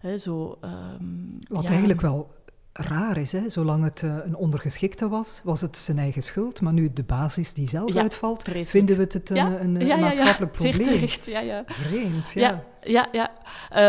[0.00, 1.68] He, zo, um, Wat ja.
[1.68, 2.36] eigenlijk wel
[2.72, 3.48] raar is, hè?
[3.48, 6.60] zolang het uh, een ondergeschikte was, was het zijn eigen schuld.
[6.60, 8.68] Maar nu de basis die zelf ja, uitvalt, vreselijk.
[8.68, 10.74] vinden we het een, ja, een, een maatschappelijk probleem.
[10.74, 11.62] Zeer terecht, ja, ja.
[11.66, 12.64] Vreemd, ja.
[12.82, 13.32] Ja, ja.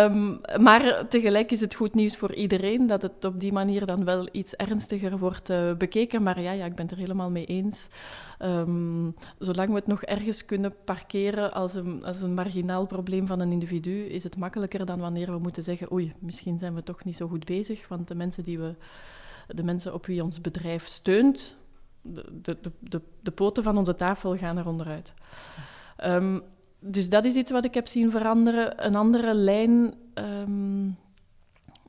[0.06, 4.06] Um, maar tegelijk is het goed nieuws voor iedereen dat het op die manier dan
[4.06, 6.23] wel iets ernstiger wordt uh, bekeken.
[6.23, 7.88] Maar ja, ja, ik ben het er helemaal mee eens.
[8.39, 13.39] Um, zolang we het nog ergens kunnen parkeren als een, als een marginaal probleem van
[13.39, 17.04] een individu, is het makkelijker dan wanneer we moeten zeggen: oei, misschien zijn we toch
[17.04, 17.88] niet zo goed bezig.
[17.88, 18.75] Want de mensen, die we,
[19.47, 21.58] de mensen op wie ons bedrijf steunt,
[22.02, 25.13] de, de, de, de poten van onze tafel gaan er onderuit.
[26.06, 26.43] Um,
[26.79, 28.85] dus dat is iets wat ik heb zien veranderen.
[28.85, 30.97] Een andere lijn um,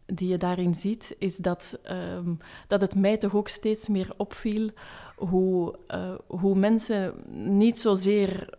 [0.07, 4.70] die je daarin ziet, is dat, um, dat het mij toch ook steeds meer opviel
[5.16, 7.14] hoe, uh, hoe mensen
[7.57, 8.59] niet zozeer,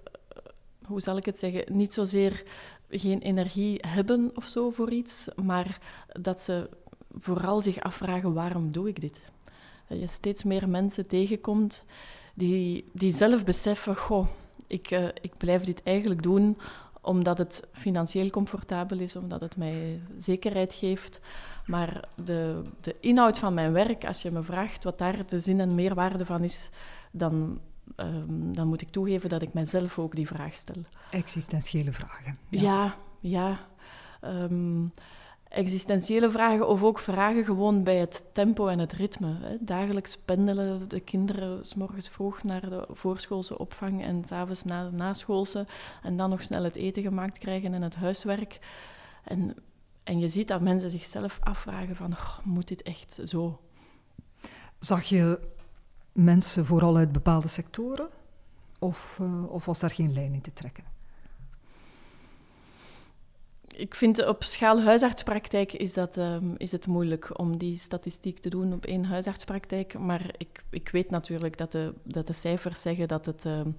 [0.85, 2.43] hoe zal ik het zeggen, niet zozeer
[2.89, 5.79] geen energie hebben of zo voor iets, maar
[6.21, 6.69] dat ze
[7.19, 9.21] vooral zich afvragen waarom doe ik dit?
[9.87, 11.83] Dat je steeds meer mensen tegenkomt
[12.35, 14.27] die, die zelf beseffen, goh,
[14.71, 16.57] ik, uh, ik blijf dit eigenlijk doen
[17.01, 21.19] omdat het financieel comfortabel is, omdat het mij zekerheid geeft.
[21.65, 25.60] Maar de, de inhoud van mijn werk, als je me vraagt wat daar de zin
[25.60, 26.69] en meerwaarde van is,
[27.12, 27.60] dan,
[27.95, 30.84] um, dan moet ik toegeven dat ik mijzelf ook die vraag stel.
[31.12, 32.38] Existentiële vragen.
[32.49, 32.95] Ja, ja.
[33.19, 33.60] ja
[34.21, 34.84] ehm,
[35.51, 39.37] existentiële vragen of ook vragen gewoon bij het tempo en het ritme.
[39.41, 39.55] Hè.
[39.59, 44.95] Dagelijks pendelen de kinderen s morgens vroeg naar de voorschoolse opvang en s'avonds naar de
[44.95, 45.65] naschoolse
[46.03, 48.59] en dan nog snel het eten gemaakt krijgen en het huiswerk.
[49.23, 49.55] En,
[50.03, 53.59] en je ziet dat mensen zichzelf afvragen van, moet dit echt zo?
[54.79, 55.39] Zag je
[56.11, 58.09] mensen vooral uit bepaalde sectoren?
[58.79, 60.83] Of, uh, of was daar geen lijn in te trekken?
[63.75, 68.49] Ik vind op schaal huisartspraktijk is, dat, um, is het moeilijk om die statistiek te
[68.49, 69.99] doen op één huisartspraktijk.
[69.99, 73.75] Maar ik, ik weet natuurlijk dat de, dat de cijfers zeggen dat, het, um,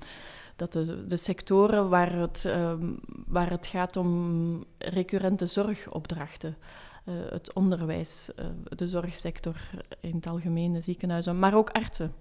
[0.57, 6.57] dat de, de sectoren waar het, um, waar het gaat om recurrente zorgopdrachten,
[7.05, 9.57] uh, het onderwijs, uh, de zorgsector
[10.01, 12.15] in het algemeen, de ziekenhuizen, maar ook artsen.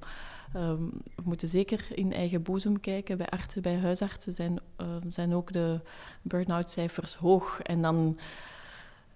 [0.55, 3.17] Um, we moeten zeker in eigen boezem kijken.
[3.17, 5.79] Bij artsen, bij huisartsen zijn, uh, zijn ook de
[6.21, 7.59] burn-out cijfers hoog.
[7.61, 8.17] En dan,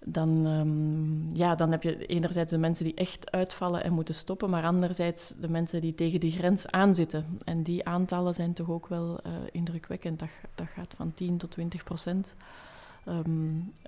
[0.04, 4.50] dan, um, ja, dan heb je enerzijds de mensen die echt uitvallen en moeten stoppen,
[4.50, 7.38] maar anderzijds de mensen die tegen die grens aanzitten.
[7.44, 10.18] En die aantallen zijn toch ook wel uh, indrukwekkend.
[10.18, 12.34] Dat, dat gaat van 10 tot 20 procent.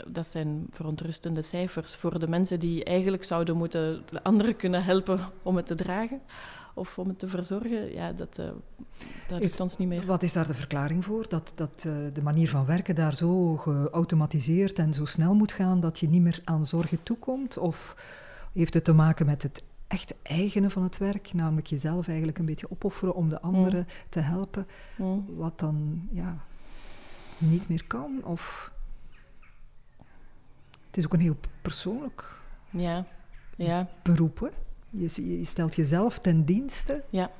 [0.06, 5.20] Dat zijn verontrustende cijfers voor de mensen die eigenlijk zouden moeten de anderen kunnen helpen
[5.42, 6.20] om het te dragen
[6.74, 8.46] of om het te verzorgen, ja, dat, uh,
[9.28, 10.06] dat is ons niet meer.
[10.06, 11.28] Wat is daar de verklaring voor?
[11.28, 15.80] Dat, dat uh, de manier van werken daar zo geautomatiseerd en zo snel moet gaan
[15.80, 17.58] dat je niet meer aan zorgen toekomt?
[17.58, 17.96] Of
[18.52, 22.46] heeft het te maken met het echt eigene van het werk, namelijk jezelf eigenlijk een
[22.46, 23.94] beetje opofferen om de anderen mm.
[24.08, 25.24] te helpen, mm.
[25.36, 26.36] wat dan ja,
[27.38, 28.24] niet meer kan?
[28.24, 28.72] Of
[30.86, 32.36] het is ook een heel persoonlijk
[32.70, 33.06] ja.
[33.56, 33.88] Ja.
[34.02, 34.48] beroep, hè?
[34.90, 37.02] Je, stelt jezelf ten dienste.
[37.10, 37.30] Ja.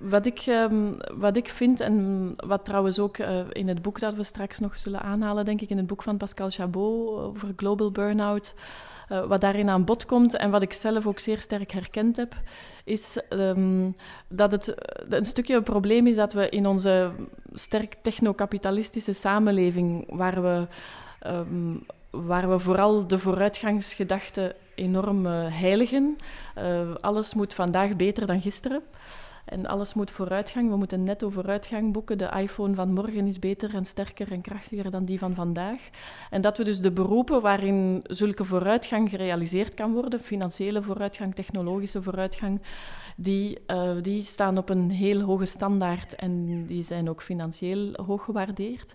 [0.00, 4.14] Wat ik, um, wat ik vind, en wat trouwens ook uh, in het boek dat
[4.14, 7.90] we straks nog zullen aanhalen, denk ik, in het boek van Pascal Chabot over global
[7.90, 8.54] burn-out,
[9.08, 12.40] uh, wat daarin aan bod komt en wat ik zelf ook zeer sterk herkend heb,
[12.84, 13.96] is um,
[14.28, 14.74] dat het
[15.08, 17.10] een stukje een probleem is dat we in onze
[17.52, 20.66] sterk technokapitalistische samenleving, waar we
[21.26, 21.86] um,
[22.24, 26.16] waar we vooral de vooruitgangsgedachte enorm uh, heiligen.
[26.58, 28.82] Uh, alles moet vandaag beter dan gisteren.
[29.46, 30.70] En alles moet vooruitgang.
[30.70, 32.18] We moeten netto vooruitgang boeken.
[32.18, 35.88] De iPhone van morgen is beter en sterker en krachtiger dan die van vandaag.
[36.30, 42.02] En dat we dus de beroepen waarin zulke vooruitgang gerealiseerd kan worden, financiële vooruitgang, technologische
[42.02, 42.60] vooruitgang,
[43.16, 48.24] die, uh, die staan op een heel hoge standaard en die zijn ook financieel hoog
[48.24, 48.94] gewaardeerd.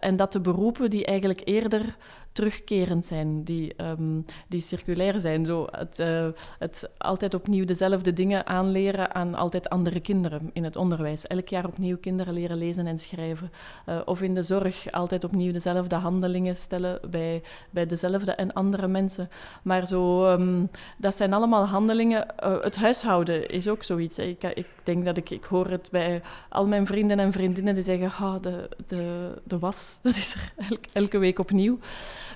[0.00, 1.96] En dat de beroepen die eigenlijk eerder
[2.32, 5.46] terugkerend zijn, die, um, die circulair zijn.
[5.46, 6.26] Zo het, uh,
[6.58, 11.26] het altijd opnieuw dezelfde dingen aanleren aan altijd andere kinderen in het onderwijs.
[11.26, 13.50] Elk jaar opnieuw kinderen leren lezen en schrijven.
[13.88, 18.88] Uh, of in de zorg altijd opnieuw dezelfde handelingen stellen bij, bij dezelfde en andere
[18.88, 19.28] mensen.
[19.62, 22.26] Maar zo, um, dat zijn allemaal handelingen.
[22.44, 24.18] Uh, het huishouden is ook zoiets.
[24.18, 27.82] Ik, ik denk dat ik, ik hoor het bij al mijn vrienden en vriendinnen die
[27.82, 30.52] zeggen, oh, de, de, de was, dat is er
[30.92, 31.78] elke week opnieuw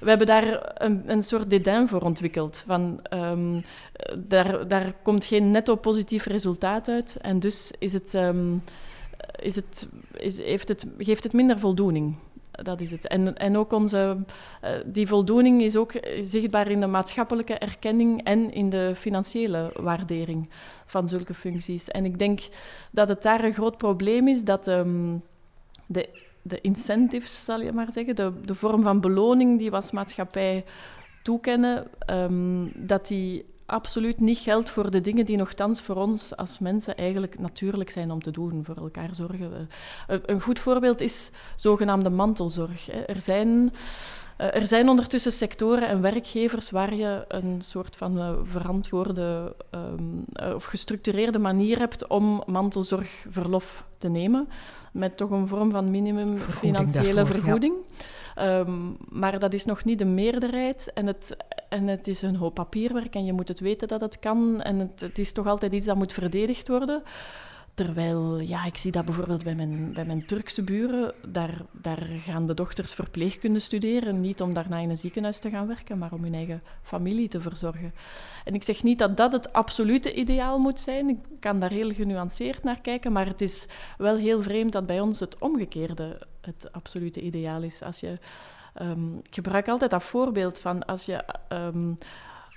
[0.01, 2.65] we hebben daar een, een soort dédain voor ontwikkeld.
[2.67, 3.63] Van, um,
[4.19, 7.17] daar, daar komt geen netto positief resultaat uit.
[7.21, 8.63] En dus is het, um,
[9.41, 12.15] is het, is, heeft het, geeft het minder voldoening.
[12.51, 13.07] Dat is het.
[13.07, 14.17] En, en ook onze,
[14.65, 20.49] uh, die voldoening is ook zichtbaar in de maatschappelijke erkenning en in de financiële waardering
[20.87, 21.89] van zulke functies.
[21.89, 22.41] En ik denk
[22.91, 25.23] dat het daar een groot probleem is dat um,
[25.87, 26.09] de
[26.49, 30.65] de incentives, zal je maar zeggen, de, de vorm van beloning die we als maatschappij
[31.23, 36.59] toekennen, um, dat die absoluut niet geldt voor de dingen die nogthans voor ons als
[36.59, 39.69] mensen eigenlijk natuurlijk zijn om te doen, voor elkaar zorgen.
[40.07, 42.91] Een goed voorbeeld is zogenaamde mantelzorg.
[43.07, 43.73] Er zijn
[44.37, 50.55] er zijn ondertussen sectoren en werkgevers waar je een soort van uh, verantwoorde um, uh,
[50.55, 54.49] of gestructureerde manier hebt om mantelzorgverlof te nemen,
[54.93, 57.75] met toch een vorm van minimum financiële daarvoor, vergoeding.
[58.37, 58.59] Ja.
[58.59, 61.37] Um, maar dat is nog niet de meerderheid en het,
[61.69, 64.79] en het is een hoop papierwerk en je moet het weten dat het kan en
[64.79, 67.03] het, het is toch altijd iets dat moet verdedigd worden.
[67.77, 71.13] Terwijl, ja, ik zie dat bijvoorbeeld bij mijn, bij mijn Turkse buren.
[71.27, 74.21] Daar, daar gaan de dochters verpleegkunde studeren.
[74.21, 77.41] Niet om daarna in een ziekenhuis te gaan werken, maar om hun eigen familie te
[77.41, 77.93] verzorgen.
[78.45, 81.09] En ik zeg niet dat dat het absolute ideaal moet zijn.
[81.09, 83.13] Ik kan daar heel genuanceerd naar kijken.
[83.13, 83.67] Maar het is
[83.99, 87.83] wel heel vreemd dat bij ons het omgekeerde het absolute ideaal is.
[87.83, 88.19] Als je,
[88.83, 91.99] um, ik gebruik altijd dat voorbeeld van als je um,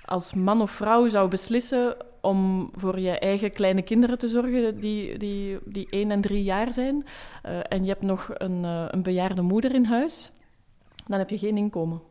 [0.04, 5.18] als man of vrouw zou beslissen om voor je eigen kleine kinderen te zorgen die,
[5.18, 7.04] die, die één en drie jaar zijn.
[7.46, 10.30] Uh, en je hebt nog een, uh, een bejaarde moeder in huis.
[11.06, 12.02] dan heb je geen inkomen.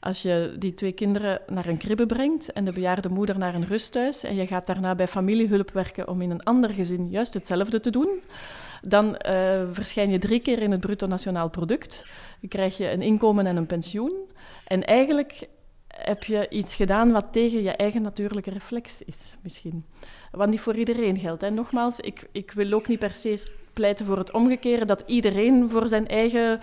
[0.00, 3.66] Als je die twee kinderen naar een kribbe brengt en de bejaarde moeder naar een
[3.66, 7.80] rusthuis en je gaat daarna bij familiehulp werken om in een ander gezin juist hetzelfde
[7.80, 8.08] te doen,
[8.82, 12.10] dan uh, verschijn je drie keer in het bruto nationaal product.
[12.40, 14.12] Dan krijg je een inkomen en een pensioen.
[14.66, 15.48] En eigenlijk
[15.98, 19.84] heb je iets gedaan wat tegen je eigen natuurlijke reflex is, misschien.
[20.34, 21.42] Wat niet voor iedereen geldt.
[21.42, 21.50] Hè.
[21.50, 25.88] Nogmaals, ik, ik wil ook niet per se pleiten voor het omgekeerde, dat iedereen voor
[25.88, 26.60] zijn eigen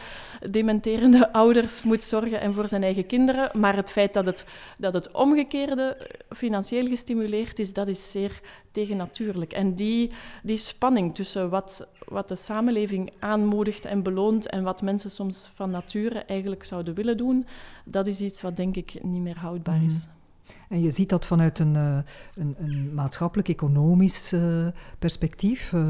[0.49, 3.59] dementerende ouders moet zorgen en voor zijn eigen kinderen.
[3.59, 4.45] Maar het feit dat het,
[4.77, 9.53] dat het omgekeerde financieel gestimuleerd is, dat is zeer tegennatuurlijk.
[9.53, 10.11] En die,
[10.43, 15.69] die spanning tussen wat, wat de samenleving aanmoedigt en beloont en wat mensen soms van
[15.69, 17.45] nature eigenlijk zouden willen doen,
[17.85, 20.05] dat is iets wat denk ik niet meer houdbaar is.
[20.05, 20.20] Mhm.
[20.69, 21.97] En je ziet dat vanuit een, uh,
[22.35, 24.67] een, een maatschappelijk-economisch uh,
[24.99, 25.81] perspectief, uh,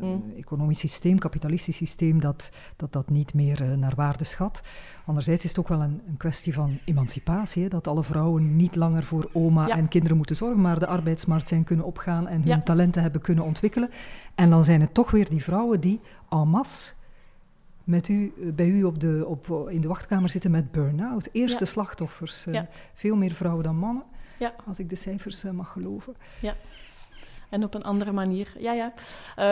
[0.00, 0.32] mm.
[0.36, 4.62] economisch systeem, kapitalistisch systeem, dat dat, dat niet meer naar waarde schat.
[5.06, 8.76] Anderzijds is het ook wel een, een kwestie van emancipatie, hè, dat alle vrouwen niet
[8.76, 12.62] langer voor oma en kinderen moeten zorgen, maar de arbeidsmarkt zijn kunnen opgaan en hun
[12.62, 13.90] talenten hebben kunnen ontwikkelen.
[14.34, 16.92] En dan zijn het toch weer die vrouwen die en masse
[17.88, 21.28] met u, eh, bij u op de, op, in de wachtkamer zitten met burn-out.
[21.32, 22.46] Eerste slachtoffers.
[22.46, 22.60] Uh,
[22.94, 24.02] Veel meer vrouwen dan mannen,
[24.38, 24.54] ja.
[24.66, 26.14] als ik de cijfers uh, mag geloven.
[26.40, 26.56] Ja.
[27.48, 28.52] En op een andere manier.
[28.58, 28.92] Ja, ja.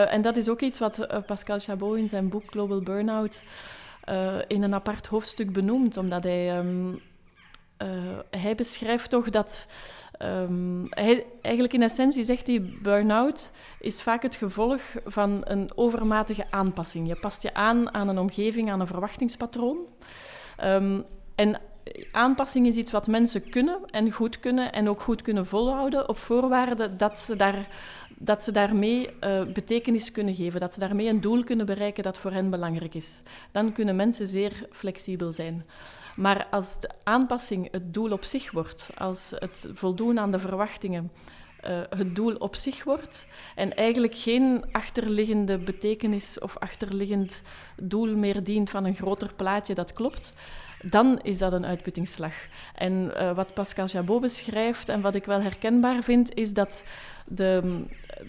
[0.05, 3.43] en dat is ook iets wat Pascal Chabot in zijn boek Global Burnout
[4.47, 6.99] in een apart hoofdstuk benoemt, omdat hij, um,
[8.29, 9.67] hij beschrijft toch dat
[10.89, 17.07] Hij, eigenlijk in essentie zegt hij, burn-out is vaak het gevolg van een overmatige aanpassing.
[17.07, 19.77] Je past je aan aan een omgeving, aan een verwachtingspatroon.
[20.63, 21.61] Um, en
[22.11, 26.17] aanpassing is iets wat mensen kunnen en goed kunnen en ook goed kunnen volhouden op
[26.17, 27.67] voorwaarde dat ze, daar,
[28.19, 32.17] dat ze daarmee uh, betekenis kunnen geven, dat ze daarmee een doel kunnen bereiken dat
[32.17, 33.21] voor hen belangrijk is.
[33.51, 35.65] Dan kunnen mensen zeer flexibel zijn.
[36.15, 41.11] Maar als de aanpassing het doel op zich wordt, als het voldoen aan de verwachtingen
[41.65, 47.41] uh, het doel op zich wordt en eigenlijk geen achterliggende betekenis of achterliggend
[47.81, 50.33] doel meer dient van een groter plaatje dat klopt,
[50.83, 52.33] dan is dat een uitputtingsslag.
[52.75, 56.83] En uh, wat Pascal Chabot beschrijft en wat ik wel herkenbaar vind, is dat
[57.27, 57.83] de,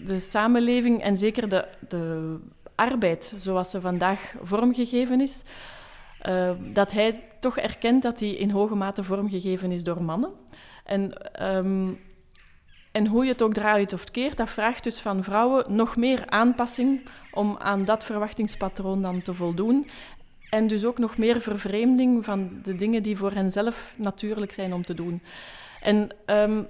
[0.05, 2.35] de samenleving en zeker de, de
[2.75, 5.43] arbeid zoals ze vandaag vormgegeven is,
[6.27, 10.31] uh, dat hij toch erkent dat die in hoge mate vormgegeven is door mannen.
[10.83, 11.13] En,
[11.55, 11.99] um,
[12.91, 16.29] en hoe je het ook draait of keert, dat vraagt dus van vrouwen nog meer
[16.29, 19.87] aanpassing om aan dat verwachtingspatroon dan te voldoen.
[20.49, 24.73] En dus ook nog meer vervreemding van de dingen die voor hen zelf natuurlijk zijn
[24.73, 25.21] om te doen.
[25.81, 26.67] En um,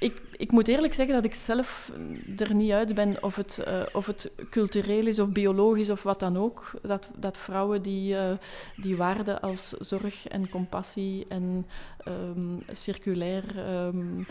[0.00, 1.92] ik, ik moet eerlijk zeggen dat ik zelf
[2.38, 6.20] er niet uit ben of het, uh, of het cultureel is of biologisch of wat
[6.20, 6.70] dan ook.
[6.82, 8.32] Dat, dat vrouwen die, uh,
[8.76, 11.66] die waarden als zorg en compassie en
[12.08, 14.26] um, circulair, um,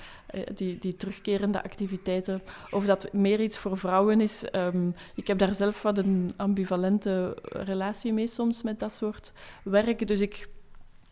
[0.54, 4.45] die, die terugkerende activiteiten, of dat meer iets voor vrouwen is.
[4.56, 9.32] Um, ik heb daar zelf wat een ambivalente relatie mee soms met dat soort
[9.63, 10.08] werk.
[10.08, 10.47] Dus ik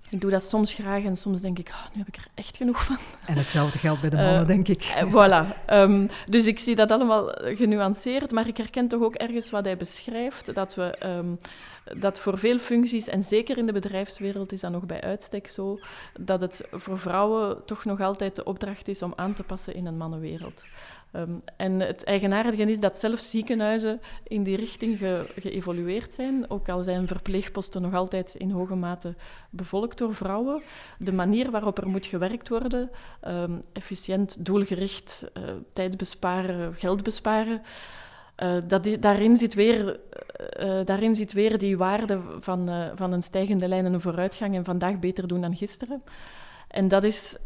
[0.10, 2.58] ik doe dat soms graag en soms denk ik, oh, nu heb ik er echt
[2.58, 2.98] genoeg van.
[3.26, 4.94] En hetzelfde geldt bij de mannen, uh, denk ik.
[5.04, 5.68] Uh, voilà.
[5.74, 9.78] Um, dus ik zie dat allemaal genuanceerd, maar ik herken toch ook ergens wat hij
[9.78, 11.40] beschrijft, dat, we, um,
[12.00, 15.78] dat voor veel functies, en zeker in de bedrijfswereld is dat nog bij uitstek zo,
[16.20, 19.86] dat het voor vrouwen toch nog altijd de opdracht is om aan te passen in
[19.86, 20.66] een mannenwereld.
[21.14, 26.70] Um, en het eigenaardige is dat zelfs ziekenhuizen in die richting ge geëvolueerd zijn, ook
[26.70, 29.16] al zijn verpleegposten nog altijd in hoge mate
[29.50, 30.62] bevolkt door vrouwen.
[30.98, 32.90] De manier waarop er moet gewerkt worden,
[33.28, 35.44] um, efficiënt, doelgericht, uh,
[35.74, 37.62] tijd besparen, geld besparen,
[38.44, 40.00] uh, dat daarin, zit weer,
[40.60, 44.66] uh, daarin zit weer die waarde van, van een stijgende lijn en een vooruitgang en
[44.66, 46.04] vandaag beter doen dan gisteren.
[46.68, 47.38] En dat is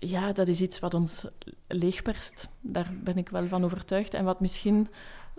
[0.00, 1.26] ja, dat is iets wat ons
[1.66, 2.48] leegperst.
[2.60, 4.14] Daar ben ik wel van overtuigd.
[4.14, 4.88] En wat misschien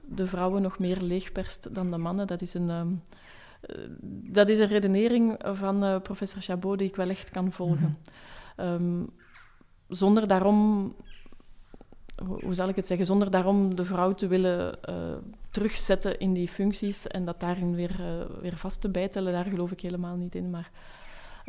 [0.04, 2.28] de vrouwen nog meer leegperst dan de mannen.
[2.28, 3.04] Dat is een, um,
[4.32, 7.98] dat is een redenering van uh, professor Chabot die ik wel echt kan volgen.
[7.98, 7.98] Mm
[8.56, 8.68] -hmm.
[8.68, 9.10] um,
[9.88, 10.96] zonder daarom,
[12.40, 14.96] hoe zal ik het zeggen, zonder daarom de vrouw te willen uh,
[15.52, 19.72] terugzetten in die functies en dat daarin weer, uh, weer vast te bijtelen, daar geloof
[19.72, 20.50] ik helemaal niet in.
[20.50, 20.72] Maar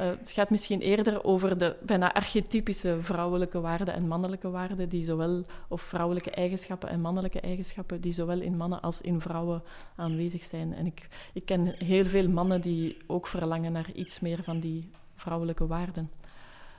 [0.03, 5.05] uh, het gaat misschien eerder over de bijna archetypische vrouwelijke waarden en mannelijke waarden, die
[5.05, 9.62] zowel, of vrouwelijke eigenschappen en mannelijke eigenschappen, die zowel in mannen als in vrouwen
[9.96, 10.74] aanwezig zijn.
[10.74, 14.90] En ik, ik ken heel veel mannen die ook verlangen naar iets meer van die
[15.14, 16.11] vrouwelijke waarden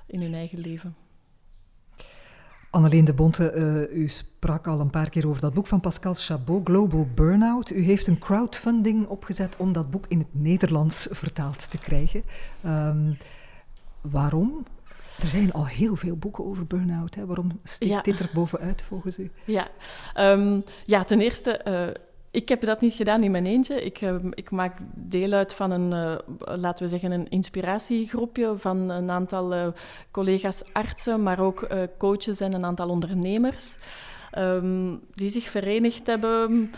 [0.06, 0.96] in hun eigen leven.
[2.74, 3.54] Anneleen de Bonte,
[3.92, 7.70] uh, u sprak al een paar keer over dat boek van Pascal Chabot, Global Burnout.
[7.70, 12.24] U heeft een crowdfunding opgezet om dat boek in het Nederlands vertaald te krijgen.
[12.66, 13.18] Um,
[14.02, 14.66] waarom?
[15.22, 17.16] Er zijn al heel veel boeken over burn-out.
[17.16, 17.26] Hè?
[17.26, 19.32] Waarom steekt dit er bovenuit volgens u?
[19.46, 19.68] Ja,
[20.18, 22.04] um, ja ten eerste, uh,
[22.34, 23.84] ik heb dat niet gedaan in mijn eentje.
[23.84, 28.90] Ik, uh, ik maak deel uit van een, uh, laten we zeggen, een inspiratiegroepje van
[28.90, 29.74] een aantal
[30.12, 31.68] collega's artsen, maar ook
[31.98, 33.76] coaches en een aantal ondernemers,
[34.38, 36.70] um, die zich verenigd hebben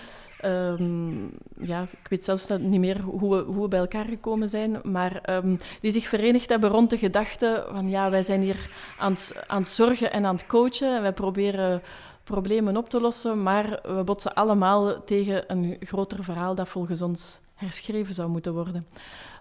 [0.46, 4.80] Um, ja, ik weet zelfs niet meer hoe we, hoe we bij elkaar gekomen zijn,
[4.84, 9.12] maar um, die zich verenigd hebben rond de gedachte van ja, wij zijn hier aan
[9.12, 11.82] het, aan het zorgen en aan het coachen en wij proberen
[12.26, 17.40] problemen op te lossen, maar we botsen allemaal tegen een groter verhaal dat volgens ons
[17.56, 18.86] herschreven zou moeten worden.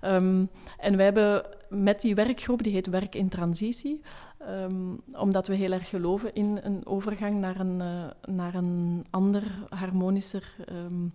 [0.02, 4.00] Um, en wij hebben met die werkgroep, die heet Werk in Transitie,
[4.48, 9.42] um, omdat we heel erg geloven in een overgang naar een, uh, naar een ander,
[9.68, 11.12] harmonischer, um,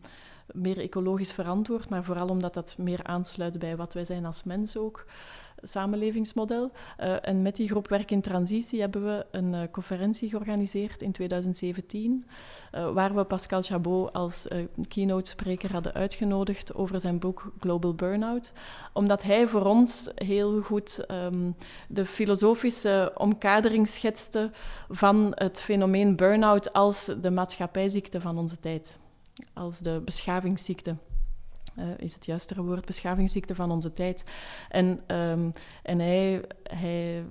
[0.53, 4.77] meer ecologisch verantwoord, maar vooral omdat dat meer aansluit bij wat wij zijn als mens
[4.77, 5.05] ook
[5.61, 6.71] samenlevingsmodel.
[6.99, 11.11] Uh, en met die groep Werk in Transitie hebben we een uh, conferentie georganiseerd in
[11.11, 12.25] 2017,
[12.75, 14.47] uh, waar we Pascal Chabot als
[14.87, 18.51] keynote-spreker hadden uitgenodigd over zijn boek Global Burnout,
[18.93, 21.55] omdat hij voor ons heel goed um,
[21.87, 24.51] de filosofische omkadering schetste
[24.89, 28.97] van het fenomeen burn-out als de maatschappijziekte van onze tijd,
[29.53, 30.95] als de beschavingsziekte
[31.79, 34.23] uh, is het juistere woord, beschavingsziekte van onze tijd.
[34.69, 37.25] En, um, en hij, hij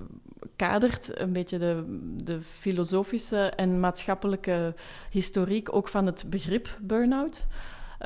[0.57, 1.85] kadert een beetje de,
[2.25, 4.75] de filosofische en maatschappelijke
[5.11, 7.47] historiek ook van het begrip burn-out.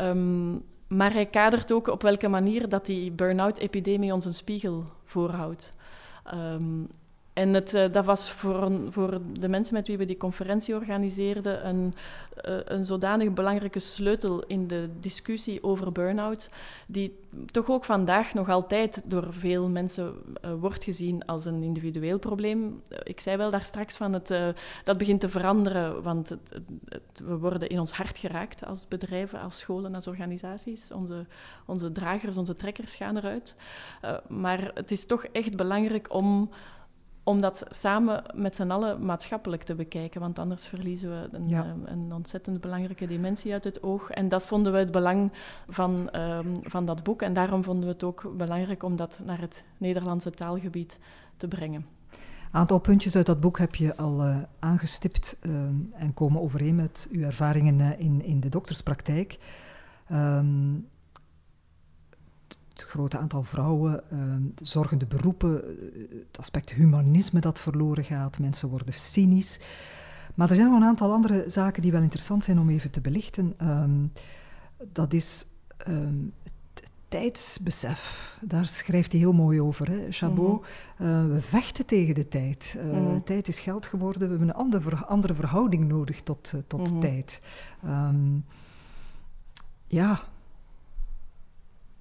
[0.01, 5.73] Um, maar hij kadert ook op welke manier dat die burn-out-epidemie ons een spiegel voorhoudt.
[6.35, 6.89] Um,
[7.33, 11.69] en het, uh, dat was voor, voor, de mensen met wie we die conferentie organiseerden
[11.69, 11.95] een,
[12.49, 16.49] uh, een zodanig belangrijke sleutel in de discussie over burn-out,
[16.87, 17.19] die
[17.51, 20.15] toch ook vandaag nog altijd door veel mensen
[20.45, 22.83] uh, wordt gezien als een individueel probleem.
[23.03, 24.35] Ik zei wel daar straks van, het,
[24.85, 26.37] dat begint te veranderen, want
[27.25, 30.93] we worden in ons hart geraakt als bedrijven, als scholen, als organisaties.
[30.93, 31.27] Onze,
[31.67, 33.57] onze dragers, onze trekkers gaan eruit.
[34.29, 36.51] maar het is toch echt belangrijk om
[37.25, 41.75] om dat samen met z'n allen maatschappelijk te bekijken, want anders verliezen we een, ja.
[41.85, 44.11] een, ontzettend belangrijke dimensie uit het oog.
[44.11, 45.33] En dat vonden we het belang
[45.69, 49.41] van, um, van dat boek en daarom vonden we het ook belangrijk om dat naar
[49.41, 50.99] het Nederlandse taalgebied
[51.37, 51.87] te brengen.
[52.53, 55.53] Een aantal puntjes uit dat boek heb je al uh, aangestipt uh,
[55.93, 59.39] en komen overeen met uw ervaringen uh, in, in de dokterspraktijk.
[60.13, 60.89] Um,
[62.73, 64.19] het grote aantal vrouwen, uh,
[64.63, 69.61] zorgende beroepen, eh, het aspect humanisme dat verloren gaat, mensen worden cynisch.
[70.35, 73.01] Maar er zijn nog een aantal andere zaken die wel interessant zijn om even te
[73.01, 73.55] belichten.
[73.63, 74.13] Um,
[74.93, 75.47] dat is
[75.89, 78.37] um, het tijdsbesef.
[78.41, 79.91] Daar schrijft hij heel mooi over.
[79.91, 80.07] Hè?
[80.11, 80.67] Chabot, mm
[80.97, 81.27] -hmm.
[81.27, 82.77] uh, we vechten tegen de tijd.
[82.79, 83.25] Uh, mm -hmm.
[83.25, 84.23] Tijd is geld geworden.
[84.23, 87.01] We hebben een andere, andere verhouding nodig tot, tot mm -hmm.
[87.01, 87.41] tijd.
[87.85, 88.45] Um,
[89.87, 90.23] ja,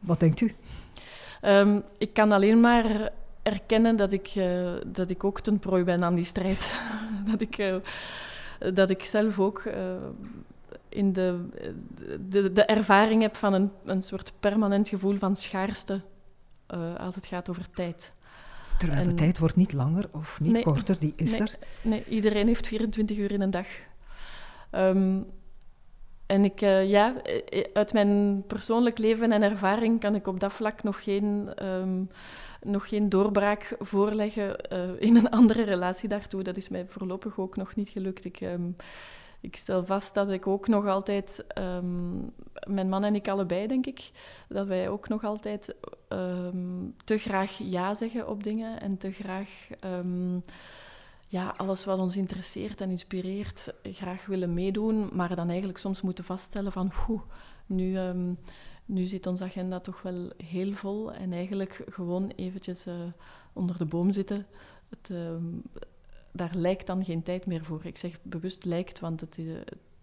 [0.02, 0.56] wat denkt u?
[1.42, 3.12] Um, ik kan alleen maar
[3.44, 6.82] erkennen dat ik, uh, dat ik ook ten prooi ben aan die strijd.
[7.32, 7.76] dat, ik, uh,
[8.74, 9.74] dat ik zelf ook uh,
[10.90, 11.46] in de,
[12.30, 16.02] de, de ervaring heb van een, een soort permanent gevoel van schaarste
[16.98, 18.12] als het gaat over tijd.
[18.78, 21.58] Terwijl en, de tijd wordt niet langer of niet nee, korter, die is nee, er.
[21.82, 23.68] Nee, iedereen heeft 24 uur in een dag.
[24.72, 25.26] Um,
[26.32, 27.14] en ik, uh, ja,
[27.74, 32.10] uit mijn persoonlijk leven en ervaring kan ik op dat vlak nog geen, um,
[32.62, 34.56] nog geen doorbraak voorleggen
[35.00, 36.44] in een andere relatie daartoe.
[36.44, 38.26] Dat is mij voorlopig ook nog niet gelukt.
[38.26, 38.76] Ik, um,
[39.42, 42.32] ik stel vast dat ik ook nog altijd, um,
[42.68, 44.12] mijn man en ik allebei denk ik,
[44.48, 45.76] dat wij ook nog altijd
[47.04, 49.50] te graag ja zeggen op dingen en te graag
[51.32, 56.24] ja, alles wat ons interesseert en inspireert graag willen meedoen, maar dan eigenlijk soms moeten
[56.24, 57.22] vaststellen van hoe
[57.66, 58.38] nu, um,
[58.86, 62.94] nu zit onze agenda toch wel heel vol en eigenlijk gewoon eventjes uh,
[63.54, 64.46] onder de boom zitten.
[64.90, 65.64] Het, um,
[66.32, 67.86] daar lijkt dan geen tijd meer voor.
[67.86, 69.48] Ik zeg bewust lijkt, want het is,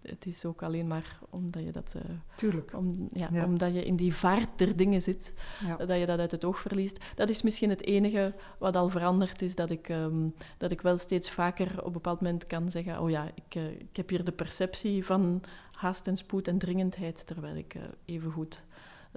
[0.02, 1.94] het is ook alleen maar omdat je dat...
[1.96, 2.02] Uh,
[2.36, 2.74] Tuurlijk.
[2.74, 3.44] Om, ja, ja.
[3.44, 5.32] Omdat je in die vaart der dingen zit,
[5.66, 5.76] ja.
[5.76, 7.04] dat je dat uit het oog verliest.
[7.14, 10.98] Dat is misschien het enige wat al veranderd is, dat ik, um, dat ik wel
[10.98, 14.24] steeds vaker op een bepaald moment kan zeggen, oh ja, ik, uh, ik heb hier
[14.24, 15.42] de perceptie van
[15.72, 18.62] haast en spoed en dringendheid, terwijl ik uh, even goed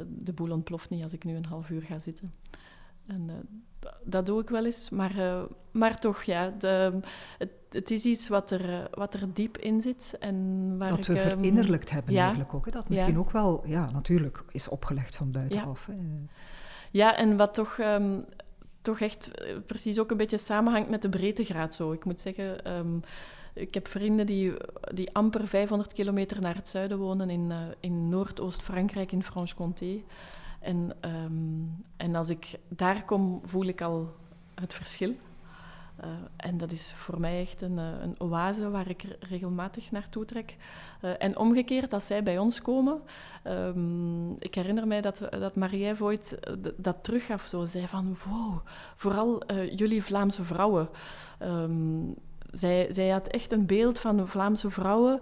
[0.08, 2.34] de boel ontploft niet als ik nu een half uur ga zitten.
[3.08, 3.50] En
[4.04, 7.00] dat doe ik wel eens, maar, maar toch, ja, de,
[7.38, 10.16] het, het, is iets wat er, wat er diep in zit.
[10.20, 12.66] En waar dat we ik, verinnerlijkt hebben eigenlijk ook.
[12.66, 12.72] Hè?
[12.72, 15.88] Dat misschien ook wel, ja, natuurlijk is opgelegd van buitenaf.
[15.88, 15.96] Ja,
[16.92, 18.26] ja en wat toch um,
[18.82, 21.92] toch echt eh, precies ook een beetje samenhangt met de breedtegraad zo.
[21.92, 23.02] Ik moet zeggen, um,
[23.54, 24.54] ik heb vrienden die,
[24.94, 30.02] die amper 500 kilometer naar het zuiden wonen in, uh, in Noordoost-Frankrijk, in Franche-Comté.
[30.62, 34.16] En, um, en als ik daar kom, voel ik al
[34.56, 35.16] het verschil.
[36.04, 40.58] Uh, en dat is voor mij echt een, een oase waar ik regelmatig naartoe trek.
[41.02, 43.02] Uh, en omgekeerd, als zij bij ons komen,
[43.48, 46.40] um, ik herinner mij dat, dat Marie ooit
[46.78, 48.60] dat teruggaf, zo zei van wow,
[48.96, 50.90] vooral jullie Vlaamse vrouwen.
[51.42, 52.16] Um,
[52.52, 55.20] zij, zij, had echt een beeld van Vlaamse vrouwen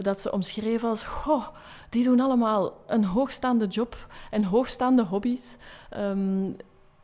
[0.00, 1.46] dat ze omschreef als: Goh,
[1.90, 5.56] die doen allemaal een hoogstaande job en hoogstaande hobby's.
[5.96, 6.56] Um,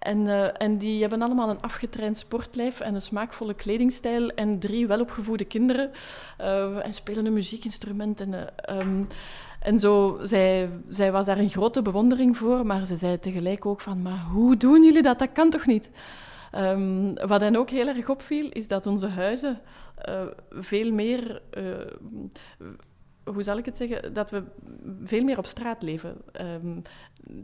[0.02, 4.86] en, uh, en, die hebben allemaal een afgetraind sportlijf en een smaakvolle kledingstijl en drie
[4.86, 5.90] welopgevoede kinderen.
[6.40, 8.20] Uh, en spelen een muziekinstrument.
[8.20, 8.34] En,
[8.70, 9.06] um,
[9.60, 13.80] en zo, zij, zij was daar een grote bewondering voor, maar ze zei tegelijk ook
[13.80, 15.18] van, maar hoe doen jullie dat?
[15.18, 15.90] Dat kan toch niet?
[16.56, 19.60] Um, wat hen ook heel erg opviel, is dat onze huizen
[20.50, 21.42] veel meer
[23.24, 24.42] hoe zal ik het zeggen, dat we
[25.04, 26.16] veel meer op straat leven.
[26.40, 26.82] Um,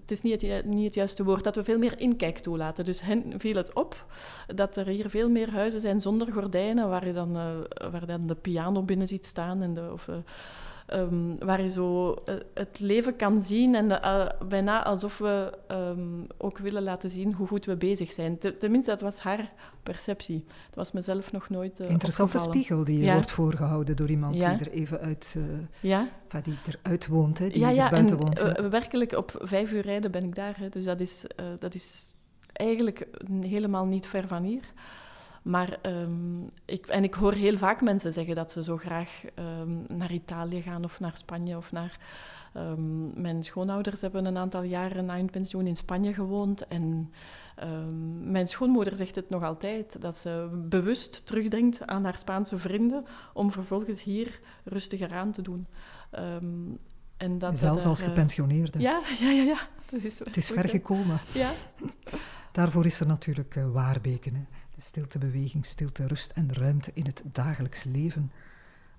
[0.00, 2.84] het is niet het, niet het, juiste woord, dat we veel meer inkijk toelaten.
[2.84, 4.06] Dus hen viel het op
[4.54, 8.26] dat er hier veel meer huizen zijn zonder gordijnen, waar je dan, uh, waar dan
[8.26, 10.09] de piano binnen ziet staan en de, of
[10.95, 16.26] Um, waar je zo uh, het leven kan zien en uh, bijna alsof we um,
[16.39, 18.39] ook willen laten zien hoe goed we bezig zijn.
[18.59, 20.45] tenminste, dat was haar perceptie.
[20.47, 22.64] Dat was mezelf nog nooit uh, Interessante opgevallen.
[22.64, 23.12] spiegel die ja.
[23.12, 24.55] wordt voorgehouden door iemand ja.
[24.55, 25.36] die er even uit,
[25.80, 26.09] ja.
[26.28, 28.70] enfin, die eruit woont, hè, die ja, ja, er buiten en, woont.
[28.70, 30.57] werkelijk, op vijf uur rijden ben ik daar.
[30.59, 31.26] Hè, dus dat is,
[31.59, 32.14] dat is
[32.53, 33.07] eigenlijk
[33.41, 34.72] helemaal niet ver van hier.
[35.43, 39.22] Maar um, ik, en ik hoor heel vaak mensen zeggen dat ze zo graag
[39.61, 41.99] um, naar Italië gaan of naar Spanje of naar.
[42.57, 46.66] Um, mijn schoonouders hebben een aantal jaren na hun pensioen in Spanje gewoond.
[46.66, 47.12] En
[48.22, 53.51] mijn schoonmoeder zegt het nog altijd, dat ze bewust terugdenkt aan haar Spaanse vrienden om
[53.51, 55.66] vervolgens hier rustiger aan te doen.
[57.16, 58.80] en dat Zelfs als gepensioneerde.
[58.80, 59.43] Ja, ja, ja.
[59.43, 59.59] ja.
[59.91, 61.20] Dat is het is ver gekomen.
[61.34, 61.51] Ja.
[62.53, 64.34] Daarvoor is er natuurlijk uh, Waarbeken.
[64.34, 64.41] Hè.
[64.79, 68.33] Stiltebeweging, stilte, rust en ruimte in het dagelijks leven.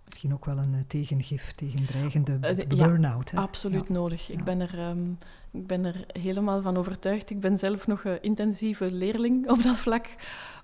[0.05, 3.29] Misschien ook wel een uh, tegengif tegen dreigende uh, burn-out.
[3.29, 3.93] Ja, absoluut ja.
[3.93, 4.31] nodig.
[4.31, 5.17] Ik, ben er, um,
[5.51, 7.29] ik ben er helemaal van overtuigd.
[7.29, 10.07] Ik ben zelf nog een intensieve leerling op dat vlak.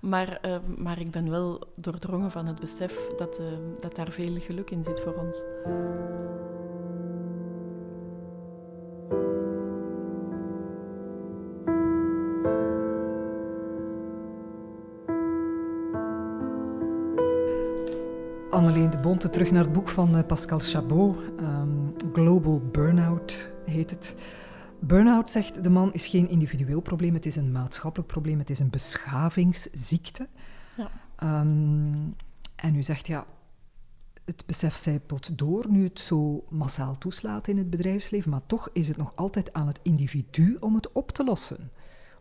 [0.00, 3.40] Maar, uh, maar ik ben wel doordrongen van het besef dat,
[3.80, 5.44] dat daar veel geluk in zit voor ons.
[19.06, 21.16] Bonte, terug naar het boek van eh, Pascal Chabot.
[21.40, 24.16] Um, Global Burnout heet het.
[24.80, 27.14] Burnout, zegt de man, is geen individueel probleem.
[27.14, 28.38] Het is een maatschappelijk probleem.
[28.38, 30.28] Het is een beschavingsziekte.
[30.76, 31.40] Ja.
[31.40, 32.16] Um,
[32.56, 33.26] en u zegt, ja,
[34.24, 38.30] het besef zijpelt door nu het zo massaal toeslaat in het bedrijfsleven.
[38.30, 41.70] Maar toch is het nog altijd aan het individu om het op te lossen.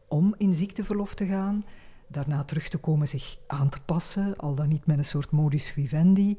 [0.07, 1.63] Om in ziekteverlof te gaan
[2.07, 5.69] daarna terug te komen, zich aan te passen, al dan niet met een soort modus
[5.69, 6.37] vivendi,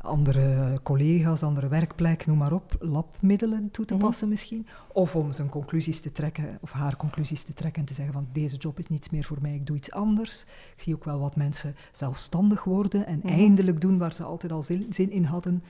[0.00, 4.04] andere collega's, andere werkplek, noem maar op, labmiddelen toe te mhm.
[4.04, 4.66] passen misschien.
[4.92, 8.28] Of om zijn conclusies te trekken, of haar conclusies te trekken en te zeggen van
[8.32, 10.42] deze job is niets meer voor mij, ik doe iets anders.
[10.76, 13.28] Ik zie ook wel wat mensen zelfstandig worden en mhm.
[13.28, 15.62] eindelijk doen waar ze altijd al zin, in hadden.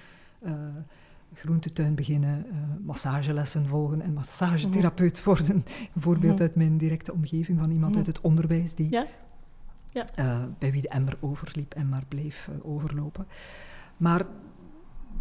[0.43, 0.53] Uh,
[1.35, 5.25] groentetuin beginnen, uh, massagelessen volgen en massagetherapeut mhm.
[5.25, 5.57] worden.
[5.95, 9.07] Een voorbeeld mm uit mijn directe omgeving van iemand uit het onderwijs die ja?
[9.93, 10.07] Ja.
[10.19, 13.27] Uh, bij wie de emmer overliep en maar bleef overlopen.
[13.99, 14.27] Maar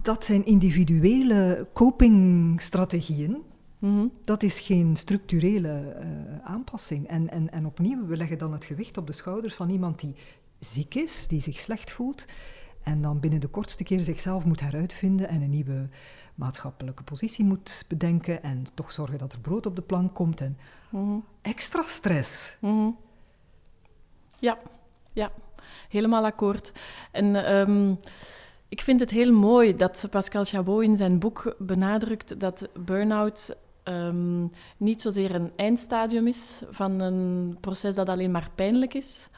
[0.01, 3.41] dat zijn individuele copingstrategieën.
[3.79, 4.11] Mm-hmm.
[4.23, 7.07] Dat is geen structurele uh, aanpassing.
[7.07, 10.15] En, en, en opnieuw, we leggen dan het gewicht op de schouders van iemand die
[10.59, 12.25] ziek is, die zich slecht voelt,
[12.83, 15.89] en dan binnen de kortste keer zichzelf moet heruitvinden en een nieuwe
[16.35, 20.57] maatschappelijke positie moet bedenken en toch zorgen dat er brood op de plank komt en
[20.89, 21.23] mm-hmm.
[21.41, 22.57] extra stress.
[22.61, 22.97] Mm-hmm.
[24.39, 24.57] Ja,
[25.13, 25.31] ja,
[25.89, 26.71] helemaal akkoord.
[27.11, 27.99] En um,
[28.69, 34.51] ik vind het heel mooi dat Pascal Chabot in zijn boek benadrukt dat burn-out um,
[34.77, 39.29] niet zozeer een eindstadium is van een proces dat alleen maar pijnlijk is,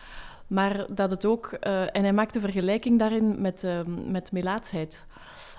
[0.47, 5.05] maar dat het ook, uh, en hij maakt de vergelijking daarin met, uh, met melaatsheid.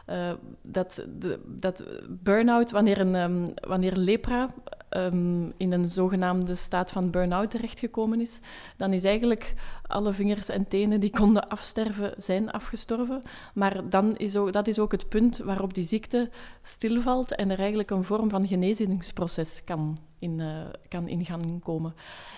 [0.09, 4.55] Uh, dat, de, dat burn-out, wanneer een, um, wanneer lepra
[4.89, 8.41] ehm, in een zogenaamde staat van burn-out terechtgekomen is,
[8.77, 9.55] dan is eigenlijk
[9.91, 13.23] alle vingers en tenen die konden afsterven, zijn afgestorven.
[13.55, 16.31] Maar dan is ook, dat is ook het punt waarop die ziekte
[16.63, 20.57] stilvalt en er eigenlijk een vorm van genezingsproces kan in, uh,
[20.89, 21.95] kan in gaan komen.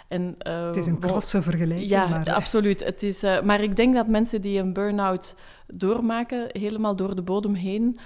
[0.08, 1.90] En, uh, het is een krasse vergelijking.
[1.90, 2.84] Ja, maar, absoluut.
[2.84, 5.34] Het is, uh, maar ik denk dat mensen die een burn-out
[5.66, 7.98] doormaken, helemaal door de bodem heen,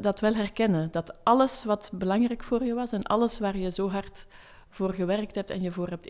[0.00, 0.88] dat wel herkennen.
[0.90, 4.26] Dat alles wat belangrijk voor je was en alles waar je zo hard
[4.72, 6.06] voor gewerkt hebt en je voor hebt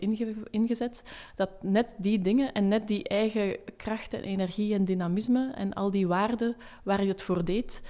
[0.49, 1.03] ingezet,
[1.35, 5.91] dat net die dingen en net die eigen kracht en energie en dynamisme en al
[5.91, 7.81] die waarden waar je het voor deed,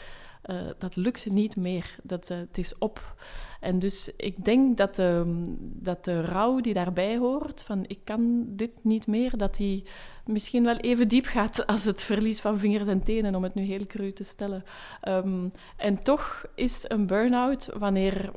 [0.45, 1.95] uh, dat lukt niet meer.
[2.03, 3.15] Dat, uh, het is op.
[3.59, 8.45] En dus ik denk dat de, dat de rouw die daarbij hoort, van ik kan
[8.47, 9.83] dit niet meer, dat die
[10.25, 13.61] misschien wel even diep gaat als het verlies van vingers en tenen, om het nu
[13.61, 14.63] heel cru te stellen.
[15.07, 18.31] Um, en toch is een burn-out, wanneer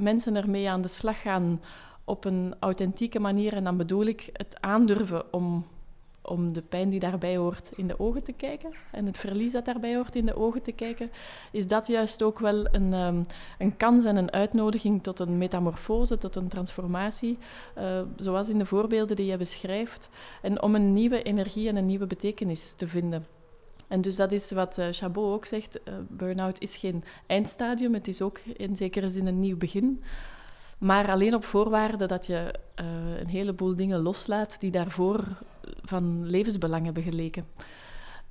[0.00, 1.60] mensen ermee aan de slag gaan
[2.04, 5.64] op een authentieke manier, en dan bedoel ik het aandurven om
[6.22, 9.64] om de pijn die daarbij hoort in de ogen te kijken en het verlies dat
[9.64, 11.10] daarbij hoort in de ogen te kijken,
[11.50, 13.26] is dat juist ook wel een, um,
[13.58, 17.38] een kans en een uitnodiging tot een metamorfose, tot een transformatie,
[17.78, 20.08] uh, zoals in de voorbeelden die je beschrijft,
[20.42, 23.26] en om een nieuwe energie en een nieuwe betekenis te vinden.
[23.92, 28.08] En dus dat is wat uh, Chabot ook zegt, uh, burn-out is geen eindstadium, het
[28.08, 30.02] is ook in zekere zin een nieuw begin.
[30.78, 32.86] Maar alleen op voorwaarde dat je uh,
[33.20, 35.24] een heleboel dingen loslaat die daarvoor
[35.82, 37.44] van levensbelang hebben geleken.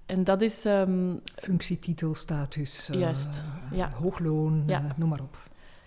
[0.06, 0.66] En dat is...
[0.66, 3.90] Um, Functietitel, status, uh, juist, ja.
[3.90, 4.82] hoogloon, ja.
[4.82, 5.38] Uh, noem maar op.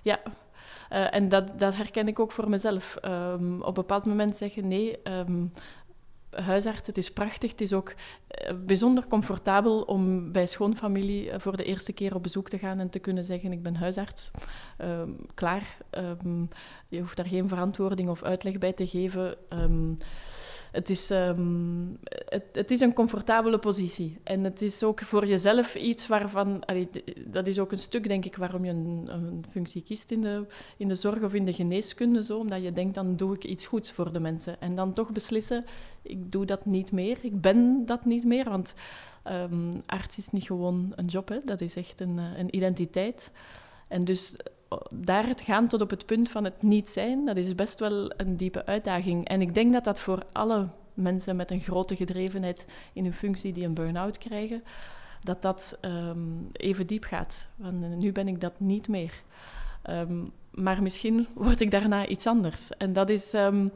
[0.03, 0.21] Ja,
[0.89, 2.97] en dat, dat herken ik ook voor mezelf.
[3.05, 5.53] Um, op een bepaald moment zeggen, nee, um,
[6.43, 7.51] huisarts, het is prachtig.
[7.51, 7.95] Het is ook
[8.67, 12.99] bijzonder comfortabel om bij schoonfamilie voor de eerste keer op bezoek te gaan en te
[12.99, 14.31] kunnen zeggen, ik ben huisarts.
[15.35, 15.77] klaar.
[16.89, 19.37] je hoeft daar geen verantwoording of uitleg bij te geven
[20.75, 21.99] het is, um,
[22.29, 24.19] het, het, is een comfortabele positie.
[24.23, 26.63] En het is ook voor jezelf iets waarvan...
[27.27, 30.47] Dat is ook een stuk, denk ik, waarom je een, een, functie kiest in de,
[30.77, 32.25] in de zorg of in de geneeskunde.
[32.25, 34.61] Zo, omdat je denkt, dan doe ik iets goeds voor de mensen.
[34.61, 35.65] En dan toch beslissen,
[36.03, 37.19] ik doe dat niet meer.
[37.21, 38.75] Ik ben dat niet meer, want
[39.31, 41.29] um, arts is niet gewoon een job.
[41.29, 41.39] Hè.
[41.45, 43.31] Dat is echt een, eh, een identiteit.
[43.89, 44.37] En dus
[44.95, 48.13] daar het gaan tot op het punt van het niet zijn, dat is best wel
[48.17, 49.29] een diepe uitdaging.
[49.29, 53.53] En ik denk dat dat voor alle mensen met een grote gedrevenheid in hun functie
[53.53, 54.63] die een burn-out krijgen,
[55.23, 57.49] dat dat um, even diep gaat.
[57.57, 59.23] Want nu ben ik dat niet meer.
[59.91, 62.71] Um, maar misschien word ik daarna iets anders.
[62.79, 63.73] En dat is, um,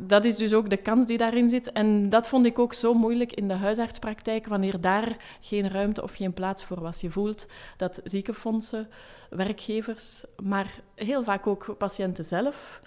[0.00, 1.72] dat is dus ook de kans die daarin zit.
[1.72, 6.12] En dat vond ik ook zo moeilijk in de huisartspraktijk, wanneer daar geen ruimte of
[6.12, 7.00] geen plaats voor was.
[7.00, 7.46] Je voelt
[7.76, 8.88] dat ziekenfondsen,
[9.30, 12.82] werkgevers, maar heel vaak ook patiënten zelf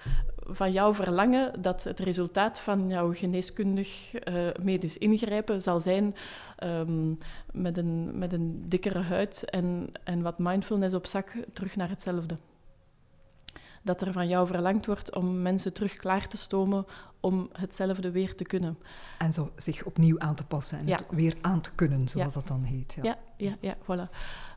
[0.47, 6.15] van jou verlangen dat het resultaat van jouw geneeskundig uh, medisch ingrijpen zal zijn
[6.63, 7.17] um,
[7.51, 12.35] met, een, met een dikkere huid en, en wat mindfulness op zak terug naar hetzelfde
[13.85, 16.85] dat er van jou verlangd wordt om mensen terug klaar te stomen
[17.19, 18.77] om hetzelfde weer te kunnen.
[19.17, 22.47] En zo zich opnieuw aan te passen en het weer aan te kunnen, zoals dat
[22.47, 22.97] dan heet.
[23.01, 24.09] Ja, ja, ja, ja voilà.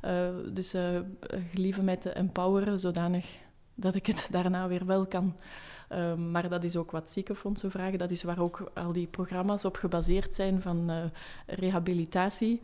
[0.04, 0.98] Uh, dus uh,
[1.50, 3.38] gelieve mij te empoweren, zodanig
[3.74, 5.36] dat ik het daarna weer wel kan.
[5.92, 7.98] Uh, maar dat is ook wat ziekenfondsen vragen.
[7.98, 11.10] Dat is waar ook al die programma's op gebaseerd zijn van
[11.46, 12.60] rehabilitatie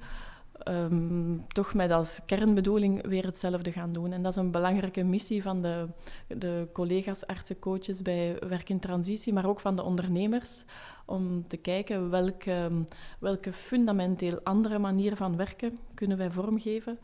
[0.68, 4.12] um, toch met als kernbedoeling weer hetzelfde gaan doen.
[4.12, 5.86] En dat is een belangrijke missie van de,
[6.26, 10.64] de collega's, artsen, coaches bij Werk in Transitie, maar ook van de ondernemers,
[11.04, 12.70] om te kijken welke,
[13.18, 16.98] welke fundamenteel andere manier van werken kunnen wij vormgeven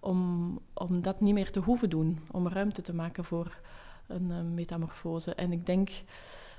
[0.00, 3.60] om, om dat niet meer te hoeven doen, om ruimte te maken voor
[4.06, 5.34] een uh, metamorfose.
[5.34, 5.90] En ik denk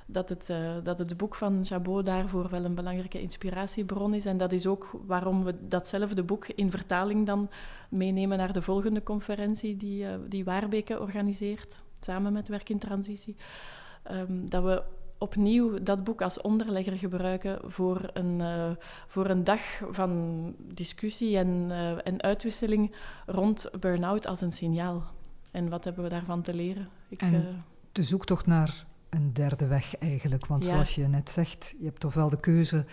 [0.10, 4.26] dat het, uh, dat het boek van Chabot daarvoor wel een belangrijke inspiratiebron is.
[4.26, 7.50] En dat is ook waarom we datzelfde boek in vertaling dan
[7.90, 13.36] meenemen naar de volgende conferentie die, uh, die Waarbeke organiseert, samen met Werk in Transitie.
[14.12, 14.84] Um, dat we
[15.18, 18.70] opnieuw dat boek als onderlegger gebruiken voor een, uh,
[19.08, 22.96] voor een dag van discussie en, uh, en uitwisseling
[23.26, 25.04] rond burn-out als een signaal.
[25.52, 26.90] En wat hebben we daarvan te leren?
[27.10, 30.46] Ik, en de zoektocht naar een derde weg eigenlijk.
[30.46, 32.86] Want zoals je net zegt, je hebt ofwel de keuze,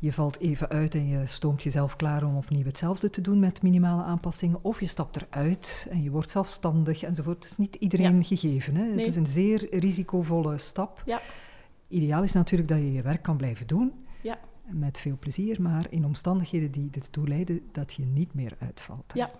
[0.00, 3.62] je valt even uit en je stoomt jezelf klaar om opnieuw hetzelfde te doen met
[3.62, 4.58] minimale aanpassingen.
[4.62, 7.36] Of je stapt eruit en je wordt zelfstandig enzovoort.
[7.36, 8.76] Het is niet iedereen gegeven.
[8.76, 8.90] Hè?
[8.90, 11.02] Het is een zeer risicovolle stap.
[11.06, 11.20] Ja.
[11.88, 13.92] Ideaal is natuurlijk dat je je werk kan blijven doen.
[14.22, 14.38] Ja.
[14.66, 19.12] Met veel plezier, maar in omstandigheden die ertoe leiden dat je niet meer uitvalt.
[19.14, 19.30] Ja.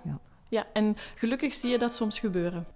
[0.48, 2.66] ja, en gelukkig zie je dat soms gebeuren.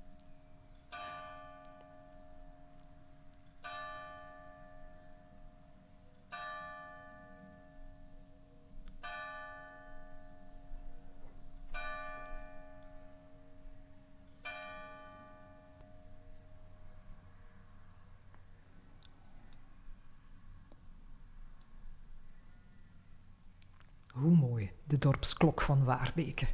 [25.04, 26.46] Dorpsklok van Waarbeke.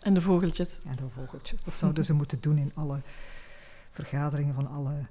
[0.00, 0.80] En de vogeltjes.
[0.84, 1.64] En de vogeltjes.
[1.64, 3.00] Dat zouden ze moeten doen in alle
[3.90, 5.06] vergaderingen van alle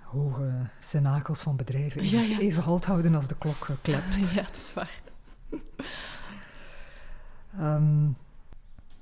[0.00, 2.08] hoge cenakels van bedrijven.
[2.08, 2.38] Ja, ja.
[2.38, 4.32] Even halt houden als de klok eh, klept.
[4.34, 5.00] Ja, dat is waar.
[7.58, 8.08] Ehm,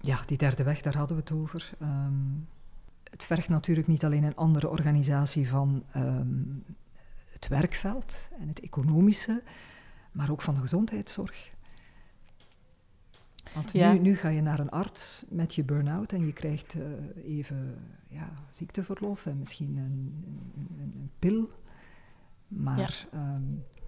[0.00, 1.72] ja, die derde weg, daar hadden we het over.
[1.80, 2.12] Ehm,
[3.10, 6.42] het vergt natuurlijk niet alleen een andere organisatie van ehm,
[7.32, 9.42] het werkveld en het economische,
[10.12, 11.54] maar ook van de gezondheidszorg.
[13.54, 13.92] Want Ja.
[13.92, 17.74] nu, nu ga je naar een arts met je burn-out en je krijgt eh, even
[18.08, 20.24] ja, ziekteverlof en misschien een,
[20.78, 21.50] een, pil.
[22.48, 23.42] Maar ehm,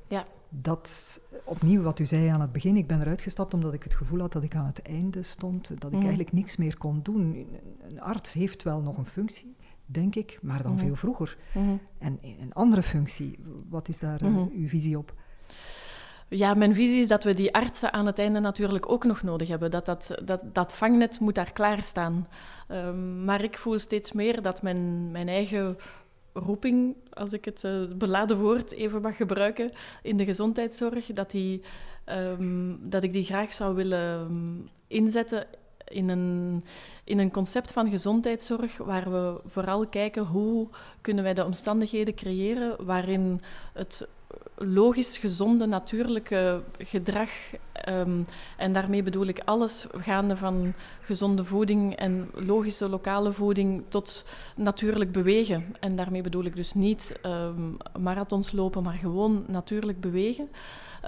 [0.08, 0.24] Ja.
[0.48, 3.94] dat, opnieuw wat u zei aan het begin, ik ben eruit gestapt omdat ik het
[3.94, 5.98] gevoel had dat ik aan het einde stond, dat ik Mhm.
[6.00, 7.46] eigenlijk niks meer kon doen.
[7.88, 9.56] Een- arts heeft wel nog een functie,
[9.86, 10.80] denk ik, maar dan Mhm.
[10.84, 11.36] veel vroeger.
[11.54, 11.76] Mhm.
[11.98, 13.38] En een andere functie,
[13.68, 14.46] wat is daar eh, Mhm.
[14.56, 15.14] uw visie op?
[16.30, 19.48] Ja, mijn visie is dat we die artsen aan het einde natuurlijk ook nog nodig
[19.48, 19.70] hebben.
[19.70, 22.28] Dat, dat, dat, dat vangnet moet daar klaarstaan.
[22.68, 25.78] Um, maar ik voel steeds meer dat mijn, mijn eigen
[26.32, 29.70] roeping, als ik het uh, beladen woord even mag gebruiken,
[30.02, 31.62] in de gezondheidszorg, dat, die,
[32.06, 35.46] um, dat ik die graag zou willen um, inzetten
[35.84, 36.64] in een,
[37.04, 40.68] in een concept van gezondheidszorg waar we vooral kijken hoe
[41.00, 43.40] kunnen wij de omstandigheden creëren waarin
[43.72, 44.08] het
[44.54, 47.30] logisch gezonde, natuurlijke gedrag.
[47.88, 48.26] Um,
[48.56, 54.24] en daarmee bedoel ik alles gaande van gezonde voeding en logische lokale voeding tot
[54.56, 55.74] natuurlijk bewegen.
[55.80, 60.48] En daarmee bedoel ik dus niet um, marathons lopen, maar gewoon natuurlijk bewegen.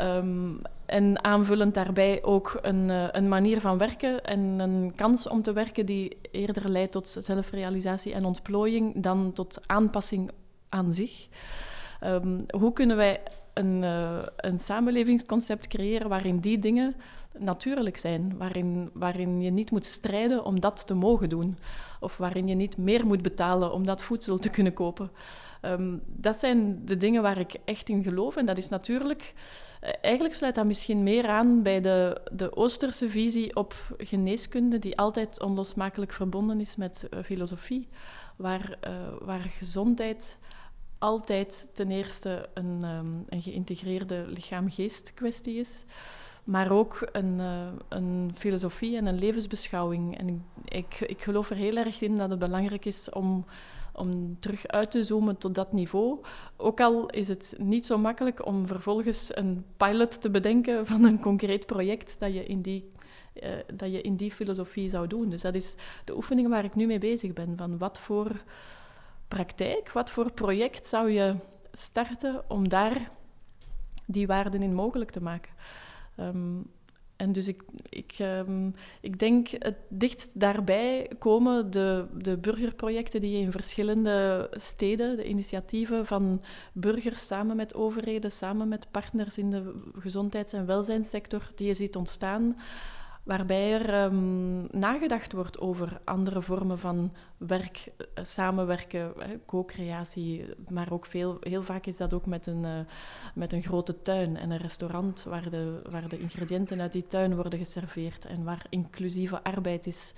[0.01, 5.43] Um, en aanvullend daarbij ook een, uh, een, manier van werken en een kans om
[5.43, 10.31] te werken die eerder leidt tot zelfrealisatie en ontplooiing dan tot aanpassing
[10.69, 11.29] aan zich.
[12.05, 13.21] Um, hoe kunnen wij
[13.55, 16.95] een, uh, een samenlevingsconcept creëren waarin die dingen
[17.39, 21.59] natuurlijk zijn, waarin, waarin je niet moet strijden om dat te mogen doen,
[22.01, 25.11] of waarin je niet meer moet betalen om dat voedsel te kunnen kopen.
[25.63, 29.35] Um, dat zijn de dingen waar ik echt in geloof en dat is natuurlijk...
[29.85, 34.99] Uh, eigenlijk sluit dat misschien meer aan bij de, de Oosterse visie op geneeskunde, die
[34.99, 37.89] altijd onlosmakelijk verbonden is met uh, filosofie,
[38.37, 38.79] waar,
[39.21, 40.39] waar gezondheid
[41.01, 45.85] altijd ten eerste een, um, een geïntegreerde lichaam-geest kwestie is,
[46.45, 50.19] maar ook een, uh, een filosofie en een levensbeschouwing.
[50.19, 53.45] En ik, ik, geloof er heel erg in dat het belangrijk is om,
[53.93, 56.19] om terug uit te zoomen tot dat niveau.
[56.57, 61.21] Ook al is het niet zo makkelijk om vervolgens een pilot te bedenken van een
[61.21, 62.91] concreet project dat je in die
[63.43, 65.29] uh, dat je in die filosofie zou doen.
[65.29, 65.75] Dus dat is
[66.05, 67.57] de oefening waar ik nu mee bezig ben.
[67.57, 68.43] Van wat voor
[69.31, 71.35] praktijk, wat voor project zou je
[71.73, 73.09] starten om daar
[74.07, 75.53] die waarden in mogelijk te maken?
[76.17, 76.71] Um,
[77.17, 83.31] en dus ik, ik, um, ik denk het dichtst daarbij komen de, de burgerprojecten die
[83.31, 89.51] je in verschillende steden, de initiatieven van burgers samen met overheden, samen met partners in
[89.51, 92.57] de gezondheids- en welzijnssector, die je ziet ontstaan
[93.23, 99.13] waarbij er um, nagedacht wordt over andere vormen van werk, uh, samenwerken,
[99.47, 100.45] co-creatie.
[100.69, 102.79] Maar ook veel, heel vaak is dat ook met een, uh,
[103.35, 107.35] met een grote tuin en een restaurant waar de, waar de ingrediënten uit die tuin
[107.35, 110.13] worden geserveerd en waar inclusieve arbeid is.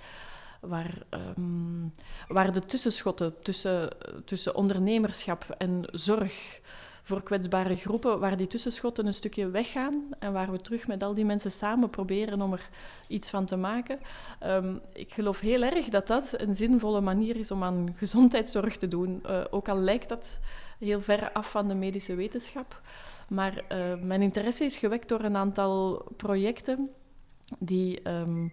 [0.61, 1.03] Waar,
[1.37, 1.93] um,
[2.27, 3.89] waar de tussenschotten tussen,
[4.25, 6.61] tussen ondernemerschap en zorg
[7.03, 11.13] voor kwetsbare groepen, waar die tussenschotten een stukje weggaan en waar we terug met al
[11.13, 12.69] die mensen samen proberen om er
[13.07, 13.99] iets van te maken.
[14.45, 18.87] Um, ik geloof heel erg dat dat een zinvolle manier is om aan gezondheidszorg te
[18.87, 19.23] doen.
[19.25, 20.39] Uh, ook al lijkt dat
[20.79, 22.81] heel ver af van de medische wetenschap.
[23.27, 26.89] Maar uh, mijn interesse is gewekt door een aantal projecten
[27.59, 28.09] die...
[28.09, 28.51] Um,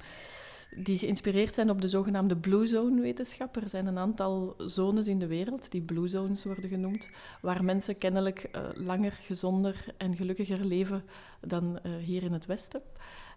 [0.77, 3.57] die geïnspireerd zijn op de zogenaamde Blue Zone-wetenschap.
[3.57, 7.11] Er zijn een aantal zones in de wereld, die Blue Zones worden genoemd,
[7.41, 11.03] waar mensen kennelijk uh, langer, gezonder en gelukkiger leven
[11.41, 12.83] dan uh, hier in het Westen.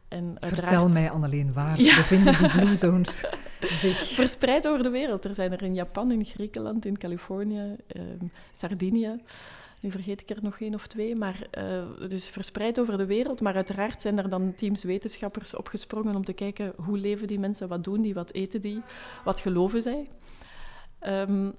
[0.07, 1.95] En Vertel mij, Anneleen, waar ja.
[1.95, 3.23] bevinden die Blue Zones
[3.81, 3.97] zich?
[3.97, 5.25] Verspreid over de wereld.
[5.25, 8.01] Er zijn er in Japan, in Griekenland, in Californië, uh,
[8.51, 9.21] Sardinië.
[9.84, 13.41] Nu vergeet ik er nog één of twee, maar uh, dus verspreid over de wereld.
[13.41, 17.67] Maar uiteraard zijn er dan teams wetenschappers opgesprongen om te kijken hoe leven die mensen,
[17.67, 18.81] wat doen die, wat eten die,
[19.23, 20.09] wat geloven zij.
[21.07, 21.53] Um,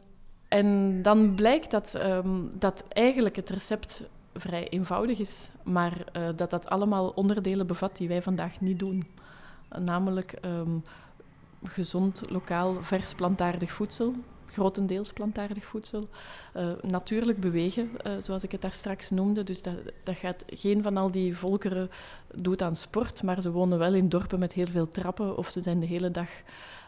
[0.48, 4.02] en dan blijkt dat, um, dat eigenlijk het recept
[4.34, 9.06] vrij eenvoudig is, maar uh, dat dat allemaal onderdelen bevat die wij vandaag niet doen.
[9.78, 10.82] Namelijk um,
[11.62, 14.12] gezond, lokaal, vers plantaardig voedsel,
[14.54, 16.08] grotendeels plantaardig voedsel.
[16.56, 19.42] Uh, natuurlijk bewegen, uh, zoals ik het daar straks noemde.
[19.42, 19.74] Dus dat,
[20.04, 21.90] dat gaat, geen van al die volkeren
[22.34, 25.60] doet aan sport, maar ze wonen wel in dorpen met heel veel trappen of ze
[25.60, 26.28] zijn de hele dag...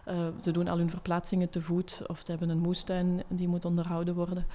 [0.08, 3.64] Uh, ze doen al hun verplaatsingen te voet of ze hebben een moestuin die moet
[3.64, 4.46] onderhouden worden.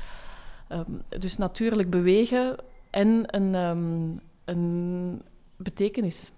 [0.72, 2.56] Um, dus natuurlijk bewegen
[2.90, 5.22] en een, um, een
[5.56, 6.32] betekenis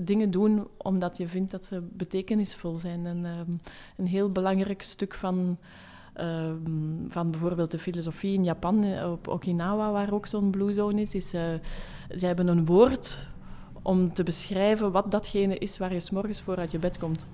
[0.00, 3.06] dingen doen omdat je vindt dat ze betekenisvol zijn.
[3.06, 3.60] En um,
[3.96, 5.58] een heel belangrijk stuk van,
[6.20, 11.00] um, van bijvoorbeeld de filosofie in Japan, eh, op Okinawa, waar ook zo'n blue zone
[11.00, 11.40] is, is uh,
[12.16, 13.28] ze hebben een woord
[13.82, 17.26] om te beschrijven wat datgene is waar je s'morgens voor uit je bed komt.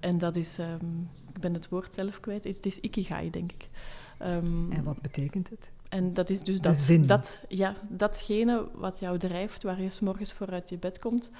[0.00, 3.68] En dat is, um, ik ben het woord zelf kwijt, het is ikigai, denk ik.
[4.18, 5.72] en wat betekent het?
[5.88, 10.32] En dat is dus dat, dat, ja, datgene wat jou drijft, waar je s morgens
[10.32, 11.30] voor uit je bed komt.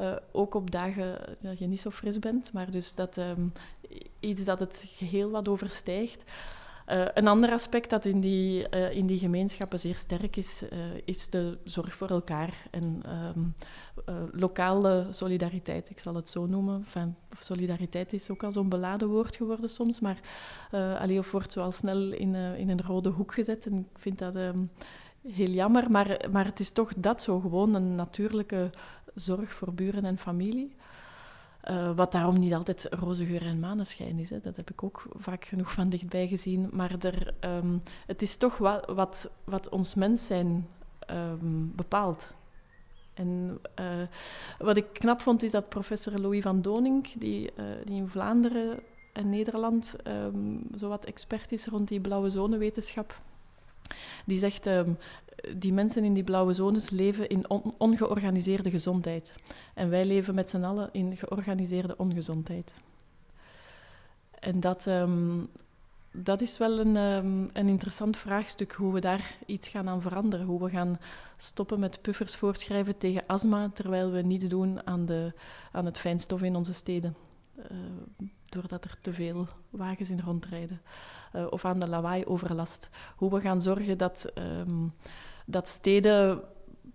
[0.00, 3.52] Uh, ook op dagen dat je niet zo fris bent, maar dus dat um,
[4.20, 6.30] iets dat het geheel wat overstijgt.
[6.88, 10.62] Uh, een ander aspect dat in die, uh, in die gemeenschappen zeer sterk is,
[11.04, 13.02] is de zorg voor elkaar en
[13.36, 13.54] um,
[14.32, 16.86] lokale solidariteit, ik zal het zo noemen.
[17.40, 20.20] Solidariteit is ook al zo'n beladen woord geworden soms, maar
[20.98, 23.66] allee, of wordt zo al snel in, in een rode hoek gezet.
[23.66, 24.70] En ik vind dat um,
[25.28, 28.70] heel jammer, maar, maar het is toch dat zo gewoon een natuurlijke
[29.14, 30.74] zorg voor buren en familie.
[31.70, 34.30] Uh, wat daarom niet altijd roze geur en maneschijn is.
[34.30, 34.38] Hè.
[34.38, 36.68] Dat heb ik ook vaak genoeg van dichtbij gezien.
[36.72, 40.68] Maar er, um, het is toch wat, wat, wat ons mens zijn
[41.10, 42.28] um, bepaalt.
[43.14, 43.86] En uh,
[44.58, 48.80] wat ik knap vond, is dat professor Louis van Doning, die, uh, die in Vlaanderen
[49.12, 53.20] en Nederland um, zowat expert is rond die blauwe zonewetenschap,
[54.24, 54.98] die zegt, um,
[55.56, 59.34] die mensen in die blauwe zones leven in on ongeorganiseerde gezondheid.
[59.74, 62.74] En wij leven met z'n allen in georganiseerde ongezondheid.
[64.30, 65.48] En dat, um,
[66.12, 70.46] dat is wel een, um, een interessant vraagstuk, hoe we daar iets gaan aan veranderen.
[70.46, 70.98] Hoe we gaan
[71.36, 75.32] stoppen met puffers voorschrijven tegen astma, terwijl we niets doen aan, de,
[75.72, 77.16] aan het fijnstof in onze steden.
[78.50, 80.80] Doordat er te veel wagens in rondrijden.
[81.36, 82.90] Uh, of aan de lawaai-overlast.
[83.16, 84.32] Hoe we gaan zorgen dat...
[84.38, 84.92] Um,
[85.50, 86.40] dat steden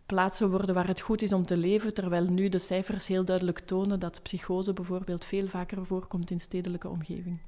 [0.05, 3.59] plaatsen worden waar het goed is om te leven, terwijl nu de cijfers heel duidelijk
[3.59, 7.39] tonen dat psychose bijvoorbeeld veel vaker voorkomt in stedelijke omgeving.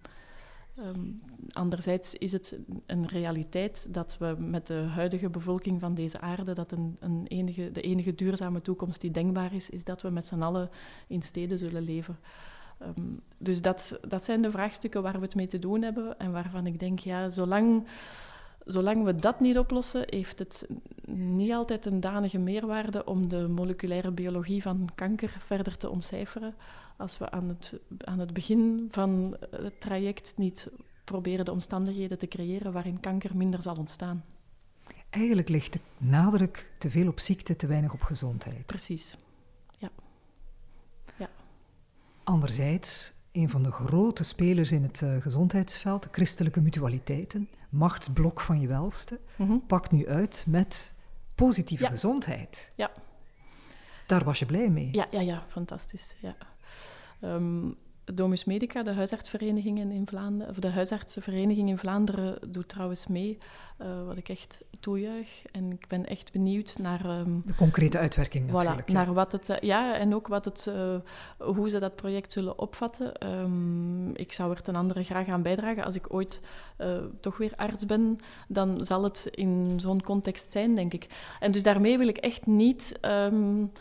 [0.80, 6.54] Um, anderzijds is het een realiteit dat we met de huidige bevolking van deze aarde,
[6.54, 10.26] dat een, een enige, de enige duurzame toekomst die denkbaar is, is dat we met
[10.26, 10.70] z'n allen
[11.08, 12.18] in steden zullen leven.
[12.82, 16.32] Um, dus dat, dat zijn de vraagstukken waar we het mee te doen hebben en
[16.32, 17.88] waarvan ik denk, ja, zolang
[18.66, 20.68] zolang we dat niet oplossen, heeft het
[21.12, 26.56] niet altijd een danige meerwaarde om de moleculaire biologie van kanker verder te ontcijferen.
[26.98, 30.70] Als we aan het, aan het begin van het traject niet
[31.04, 34.24] proberen de omstandigheden te creëren waarin kanker minder zal ontstaan.
[35.10, 38.66] Eigenlijk ligt de nadruk te veel op ziekte, te weinig op gezondheid.
[38.66, 39.18] Precies,
[39.80, 39.90] ja.
[41.18, 41.30] ja.
[42.28, 48.60] Anderzijds, een van de grote spelers in het uh, gezondheidsveld, de christelijke mutualiteiten, machtsblok van
[48.60, 49.66] je welste, mm -hmm.
[49.66, 50.94] pakt nu uit met
[51.36, 51.90] positieve ja.
[51.90, 52.72] gezondheid.
[52.76, 52.92] Ja.
[54.08, 54.90] Daar was je blij mee?
[54.92, 56.16] Ja, ja, ja fantastisch.
[56.22, 56.36] Ja.
[57.22, 57.78] Um,
[58.14, 63.38] Domus Medica, de huisartsvereniging in Vlaanderen, of de huisartsenvereniging in Vlaanderen, doet trouwens mee,
[63.82, 65.44] uh, wat ik echt toejuich.
[65.52, 67.20] En ik ben echt benieuwd naar...
[67.20, 68.88] Um, de concrete uitwerking voilà, natuurlijk.
[68.88, 70.96] Naar wat het, uh, ja, en ook wat het, uh,
[71.38, 73.28] hoe ze dat project zullen opvatten.
[73.40, 75.84] Um, ik zou er ten andere graag aan bijdragen.
[75.84, 76.42] Als ik ooit
[77.20, 78.18] toch weer arts ben,
[78.48, 81.08] dan zal het in zo'n context zijn, denk ik.
[81.40, 83.00] En dus daarmee wil ik echt niet...
[83.02, 83.72] Um,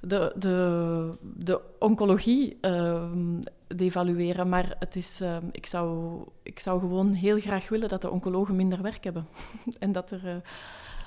[0.00, 2.58] de, de, de oncologie
[3.76, 4.48] devalueren.
[4.48, 8.56] Maar het is, uh, ik, zou, ik zou gewoon heel graag willen dat de oncologen
[8.56, 9.26] minder werk hebben.
[9.78, 10.24] en dat er...
[10.24, 10.34] Uh,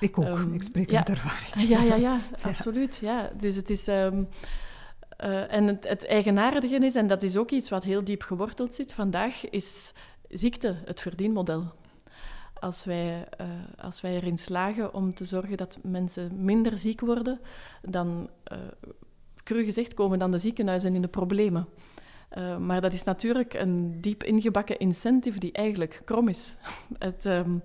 [0.00, 1.68] ik ook, um, ik spreek ja, uit ervaring.
[1.68, 2.18] Ja, ja, ja,
[2.50, 2.96] absoluut.
[2.96, 3.30] Ja.
[3.36, 3.86] Dus het is...
[3.86, 4.28] Um,
[5.48, 8.92] en het, het eigenaardige is, en dat is ook iets wat heel diep geworteld zit
[8.92, 9.92] vandaag, is
[10.28, 11.72] ziekte het verdienmodel
[12.64, 13.46] als wij, uh,
[13.78, 17.40] als wij erin slagen om te zorgen dat mensen minder ziek worden,
[17.82, 18.58] dan, uh,
[19.42, 21.66] cru gezegd, komen dan de ziekenhuizen in de problemen.
[22.38, 26.58] Uh, maar dat is natuurlijk een diep ingebakken incentive die eigenlijk krom is.
[26.98, 27.62] het, um,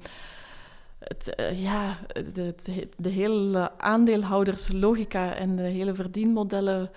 [1.00, 1.98] het, uh, ja,
[2.34, 2.56] de,
[2.98, 6.92] de, hele aandeelhouderslogica en de hele verdienmodellen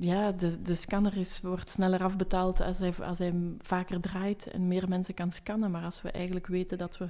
[0.00, 4.68] ja, de, de scanner is, wordt sneller afbetaald als hij, als hij vaker draait en
[4.68, 5.70] meer mensen kan scannen.
[5.70, 7.08] Maar als we eigenlijk weten dat we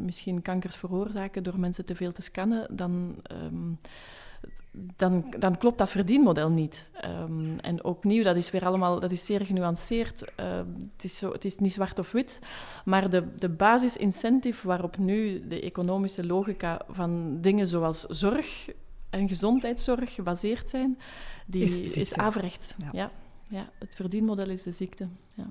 [0.00, 3.16] misschien kankers veroorzaken door mensen te veel te scannen, dan,
[3.52, 3.78] um,
[4.72, 6.86] dan, dan klopt dat verdienmodel niet.
[7.04, 10.32] Um, en opnieuw, dat is weer allemaal, dat is zeer genuanceerd.
[10.40, 10.56] Uh,
[10.92, 12.40] het, is zo, het is niet zwart of wit,
[12.84, 18.68] maar de, de basisincentive waarop nu de economische logica van dingen zoals zorg
[19.10, 20.98] en gezondheidszorg gebaseerd zijn,
[21.46, 22.74] die is, is averechts.
[22.78, 22.88] Ja.
[22.92, 23.10] ja.
[23.48, 25.08] Ja, het verdienmodel is de ziekte.
[25.34, 25.46] Ja.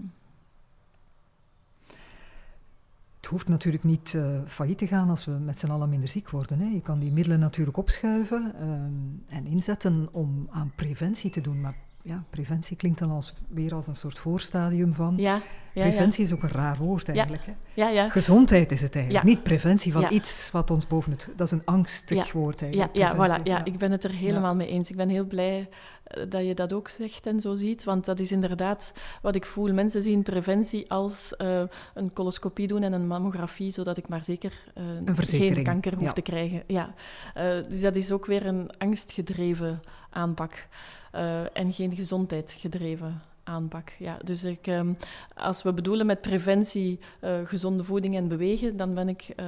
[3.22, 6.30] Het hoeft natuurlijk niet uh, failliet te gaan als we met z'n allen minder ziek
[6.30, 6.60] worden.
[6.60, 6.66] Hè.
[6.66, 11.62] Je kan die middelen natuurlijk opschuiven um, en inzetten om aan preventie te doen.
[11.62, 15.14] Maar ja, preventie klinkt dan als, weer als een soort voorstadium van.
[15.18, 15.42] Ja,
[15.74, 17.46] ja, preventie is ook een raar woord eigenlijk.
[17.46, 17.54] Hè?
[17.74, 18.10] Ja, ja.
[18.10, 19.26] Gezondheid is het eigenlijk.
[19.26, 21.30] Niet preventie van iets wat ons boven het.
[21.36, 22.96] Dat is een angstig woord eigenlijk.
[22.96, 24.90] Ja, ja, voilà, ja, ik ben het er helemaal mee eens.
[24.90, 25.70] Ik ben heel blij
[26.04, 27.84] eh, dat je dat ook zegt en zo ziet.
[27.84, 29.74] Want dat is inderdaad wat ik voel.
[29.74, 31.62] Mensen zien preventie als uh,
[31.94, 34.64] een coloscopie doen en een mammografie, zodat ik maar zeker
[35.06, 36.64] uh, geen kanker hoef te krijgen.
[36.68, 36.94] Ja.
[37.38, 40.68] Uh, dus dat is ook weer een angstgedreven aanpak.
[41.16, 43.94] Uh, en geen gezondheidsgedreven aanpak.
[44.00, 44.98] Ja, dus ik, um,
[45.36, 49.46] als we bedoelen met preventie uh, gezonde voeding en bewegen, dan ben ik, uh,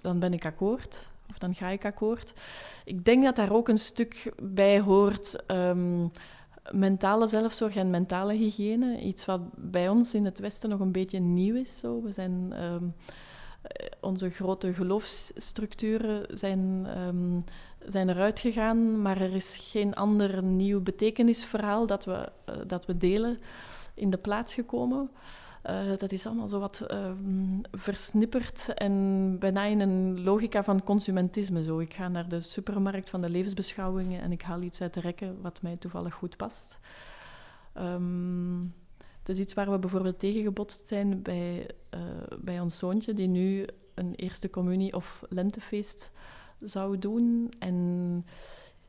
[0.00, 1.06] dan ben ik akkoord.
[1.30, 2.32] Of dan ga ik akkoord.
[2.84, 6.10] Ik denk dat daar ook een stuk bij hoort um,
[6.70, 9.00] mentale zelfzorg en mentale hygiëne.
[9.00, 11.78] Iets wat bij ons in het Westen nog een beetje nieuw is.
[11.78, 12.02] Zo.
[12.02, 12.94] We zijn, um,
[14.00, 16.86] onze grote geloofsstructuren zijn
[17.86, 22.96] zijn eruit gegaan, maar er is geen ander nieuw betekenisverhaal dat we, uh, dat we
[22.96, 23.38] delen
[23.94, 25.10] in de plaats gekomen.
[25.70, 27.10] Uh, dat is allemaal zo wat uh,
[27.72, 31.62] versnipperd en bijna in een logica van consumentisme.
[31.62, 31.78] Zo.
[31.78, 35.40] Ik ga naar de supermarkt van de levensbeschouwingen en ik haal iets uit de rekken
[35.42, 36.78] wat mij toevallig goed past.
[37.78, 38.74] Um,
[39.18, 42.00] het is iets waar we bijvoorbeeld tegengebotst zijn bij, uh,
[42.40, 46.10] bij ons zoontje, die nu een eerste communie of lentefeest
[46.58, 47.52] zou doen.
[47.58, 48.24] En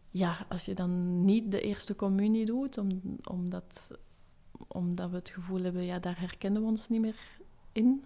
[0.09, 3.91] ja, als je dan niet de eerste communie doet, om, omdat,
[4.67, 7.17] omdat we het gevoel hebben, ja, daar herkennen we ons niet meer
[7.71, 8.03] in,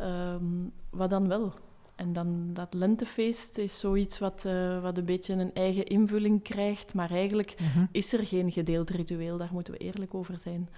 [0.00, 1.52] um, wat dan wel?
[1.94, 6.94] En dan dat lentefeest is zoiets wat, uh, wat een beetje een eigen invulling krijgt,
[6.94, 7.84] maar eigenlijk mhm.
[7.92, 10.68] is er geen gedeeld ritueel, daar moeten we eerlijk over zijn.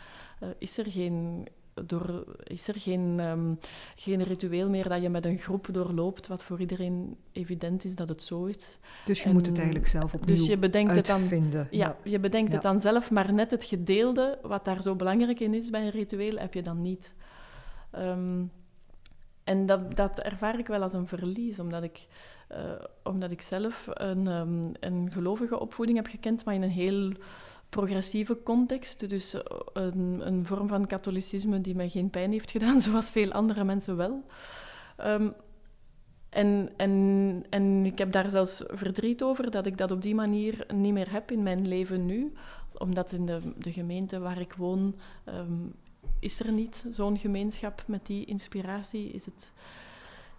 [0.42, 1.46] Uh, is er geen
[1.84, 3.58] door, is er geen, um,
[3.96, 8.08] geen ritueel meer dat je met een groep doorloopt, wat voor iedereen evident is dat
[8.08, 8.78] het zo is.
[9.04, 11.60] Dus je moet het eigenlijk zelf opnieuw dus je bedenkt uitvinden.
[11.60, 14.82] Het dan, ja, ja, je bedenkt het dan zelf, maar net het gedeelde, wat daar
[14.82, 17.14] zo belangrijk in is bij een ritueel, heb je dan niet.
[17.98, 18.50] Um,
[19.44, 22.06] en dat, dat ervaar ik wel als een verlies, omdat ik,
[22.52, 22.58] uh,
[23.02, 27.12] omdat ik zelf een, um, een gelovige opvoeding heb gekend, maar in een heel
[27.68, 29.08] progressieve context.
[29.08, 29.42] Dus eh,
[29.72, 33.96] een, een, vorm van katholicisme die mij geen pijn heeft gedaan, zoals veel andere mensen
[33.96, 34.24] wel.
[35.04, 35.34] Um,
[36.28, 40.66] en, en, en ik heb daar zelfs verdriet over dat ik dat op die manier
[40.74, 42.32] niet meer heb in mijn leven nu.
[42.78, 44.94] Omdat in de, de gemeente waar ik woon,
[45.28, 45.74] um,
[46.20, 49.10] is er niet zo'n gemeenschap met die inspiratie.
[49.10, 49.52] Is het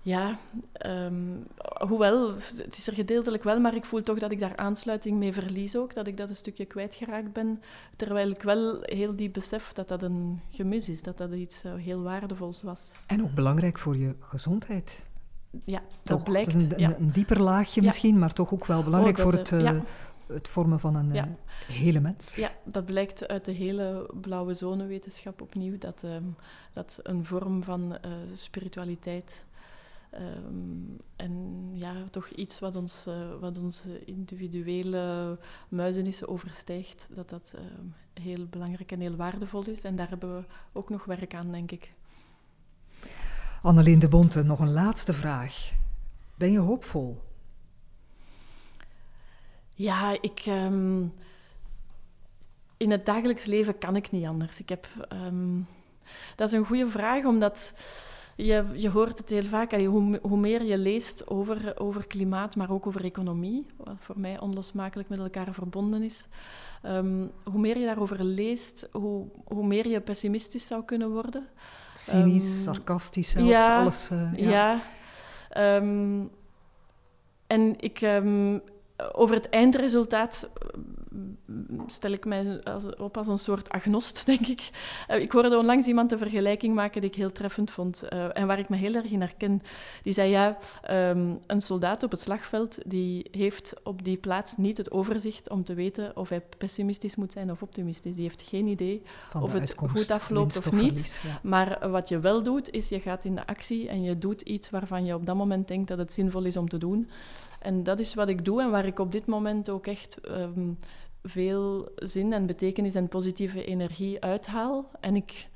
[0.08, 0.38] ja,
[0.86, 1.48] um,
[1.88, 5.34] hoewel, het is er gedeeltelijk wel, maar ik voel toch dat ik daar aansluiting mee
[5.34, 7.62] verlies ook, dat ik dat een stukje kwijtgeraakt ben,
[7.96, 11.74] terwijl ik wel heel diep besef dat dat een gemis is, dat dat iets uh,
[11.76, 12.92] heel waardevols was.
[13.06, 15.08] En ook belangrijk voor je gezondheid.
[15.66, 16.54] Ja, dat blijkt.
[16.54, 17.88] Dat is een, een, een dieper laagje ja.
[17.88, 19.84] misschien, maar toch ook wel belangrijk ook dat, voor het, uh, ja.
[20.34, 21.26] het vormen van een ja.
[21.26, 22.36] uh, hele mens.
[22.36, 26.36] Ja, dat blijkt uit de hele blauwe zonewetenschap opnieuw, dat, um,
[26.74, 27.98] dat een vorm van
[28.34, 29.46] spiritualiteit
[30.20, 35.38] Um, en ja, toch iets wat, ons, uh, wat onze individuele
[35.70, 37.62] muizenissen overstijgt, dat dat uh,
[38.14, 39.84] heel belangrijk en heel waardevol is.
[39.84, 40.44] En daar hebben we
[40.74, 41.92] ook nog werk aan, denk ik.
[43.62, 45.72] Anneleen de Bonte, nog een laatste vraag.
[46.36, 47.22] Ben je hoopvol?
[49.76, 50.46] Ja, ik...
[50.48, 51.14] Um,
[52.78, 54.60] in het dagelijks leven kan ik niet anders.
[54.60, 54.88] Ik heb...
[55.14, 55.68] Um,
[56.36, 57.74] dat is een goede vraag, omdat
[58.38, 62.72] je, je hoort het heel vaak, hoe, hoe meer je leest over, over klimaat, maar
[62.72, 66.26] ook over economie, wat voor mij onlosmakelijk met elkaar verbonden is,
[66.86, 71.48] um, hoe meer je daarover leest, hoe, hoe meer je pessimistisch zou kunnen worden.
[71.96, 74.10] Cynisch, um, sarcastisch zelfs, ja, alles.
[74.12, 74.82] Uh, ja.
[75.54, 76.30] ja um,
[77.48, 78.02] en ik,
[79.14, 80.50] over het eindresultaat
[81.88, 82.62] stel ik mij
[82.98, 84.70] op als een soort agnost, denk ik.
[85.08, 88.48] Eh, ik hoorde onlangs iemand een vergelijking maken die ik heel treffend vond uh, en
[88.48, 89.62] waar ik me heel erg in herken.
[90.04, 90.58] Die zei, ja,
[90.90, 95.64] um, een soldaat op het slagveld die heeft op die plaats niet het overzicht om
[95.64, 98.16] te weten of hij pessimistisch moet zijn of optimistisch.
[98.16, 99.02] Die heeft geen idee
[99.42, 101.22] of het goed afloopt of, niet.
[101.42, 104.70] Maar wat je wel doet, is je gaat in de actie en je doet iets
[104.70, 107.10] waarvan je op dat moment denkt dat het zinvol is om te doen.
[107.68, 110.74] En dat is wat ik doe en waar ik op dit moment ook echt ehm,
[111.24, 114.92] veel zin en betekenis en positieve energie uithaal.
[115.00, 115.50] En ik,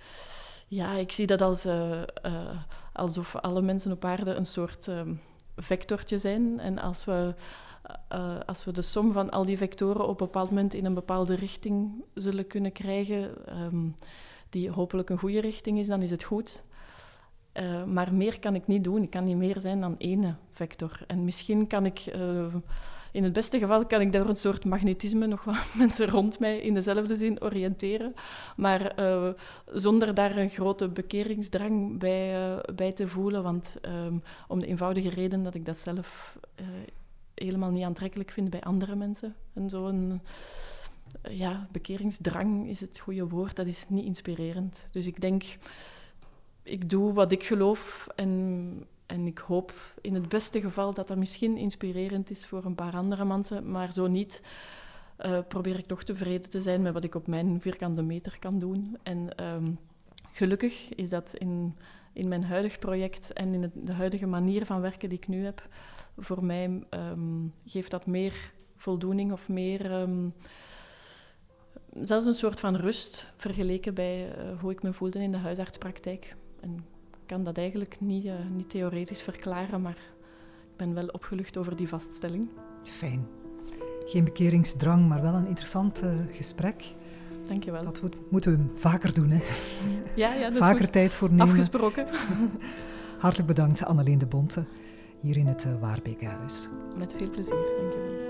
[0.68, 2.50] ja, ik zie dat als, uh, uh,
[2.94, 5.20] alsof alle mensen op aarde een soort um,
[5.56, 6.60] vectortje zijn.
[6.60, 7.34] En als we,
[8.14, 10.94] uh, als we de som van al die vectoren op een bepaald moment in een
[10.94, 13.32] bepaalde richting zullen kunnen krijgen,
[13.64, 13.96] um,
[14.50, 16.62] die hopelijk een goede richting is, dan is het goed.
[17.54, 19.04] Uh, maar meer kan ik niet doen.
[19.04, 21.00] Ik kan niet meer zijn dan één vector.
[21.08, 22.46] En misschien kan ik, uh,
[23.12, 26.60] in het beste geval, kan ik door een soort magnetisme nog wat mensen rond mij
[26.60, 28.14] in dezelfde zin oriënteren.
[28.56, 29.30] Maar uh,
[29.66, 33.44] zonder daar een grote bekeringsdrang bij, bij te voelen.
[33.44, 33.76] Want
[34.06, 36.38] um, om de eenvoudige reden dat ik dat zelf
[37.34, 39.36] helemaal niet aantrekkelijk vind bij andere mensen.
[39.54, 40.22] En zo'n
[41.30, 44.88] ja, bekeringsdrang is het goede woord, dat is niet inspirerend.
[44.92, 45.44] Dus ik denk
[46.64, 51.18] ik doe wat ik geloof en, en ik hoop in het beste geval dat dat
[51.18, 54.42] misschien inspirerend is voor een paar andere mensen, maar zo niet.
[55.26, 58.60] Uh, probeer ik toch tevreden te zijn met wat ik op mijn vierkante meter kan
[58.60, 58.98] doen.
[59.04, 59.80] En um,
[60.30, 61.76] gelukkig is dat in,
[62.14, 65.68] in mijn huidig project en in de huidige manier van werken die ik nu heb,
[66.18, 69.92] voor mij um, geeft dat meer voldoening of meer.
[69.92, 70.34] Um,
[71.94, 76.36] zelfs een soort van rust vergeleken bij uh, hoe ik me voelde in de huisartspraktijk.
[76.62, 76.76] En
[77.12, 79.98] ik kan dat eigenlijk niet, uh, niet theoretisch verklaren, maar
[80.72, 82.50] ik ben wel opgelucht over die vaststelling.
[82.84, 83.28] Fijn.
[84.06, 86.84] Geen bekeringsdrang, maar wel een interessant uh, gesprek.
[87.44, 87.84] Dankjewel.
[87.84, 89.42] Dat moeten we vaker doen, hè?
[90.16, 91.48] Ja, ja dat vaker is tijd voor nemen.
[91.48, 92.08] Afgesproken.
[93.20, 94.64] Hartelijk bedankt, Anneleen de Bonte,
[95.20, 96.70] hier in het uh, Waarbekenhuis.
[96.98, 98.21] Met veel plezier, dankjewel.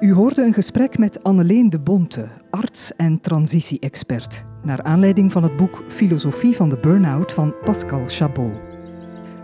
[0.00, 5.56] U hoorde een gesprek met Anneleen de Bonte, arts en transitie-expert, naar aanleiding van het
[5.56, 8.60] boek Filosofie van de Burnout van Pascal Chabot.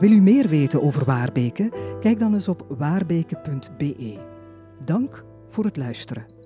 [0.01, 1.73] Wil u meer weten over Waarbeke?
[2.01, 4.19] Kijk dan eens op waarbeke.be.
[4.85, 6.43] Dank voor het luisteren.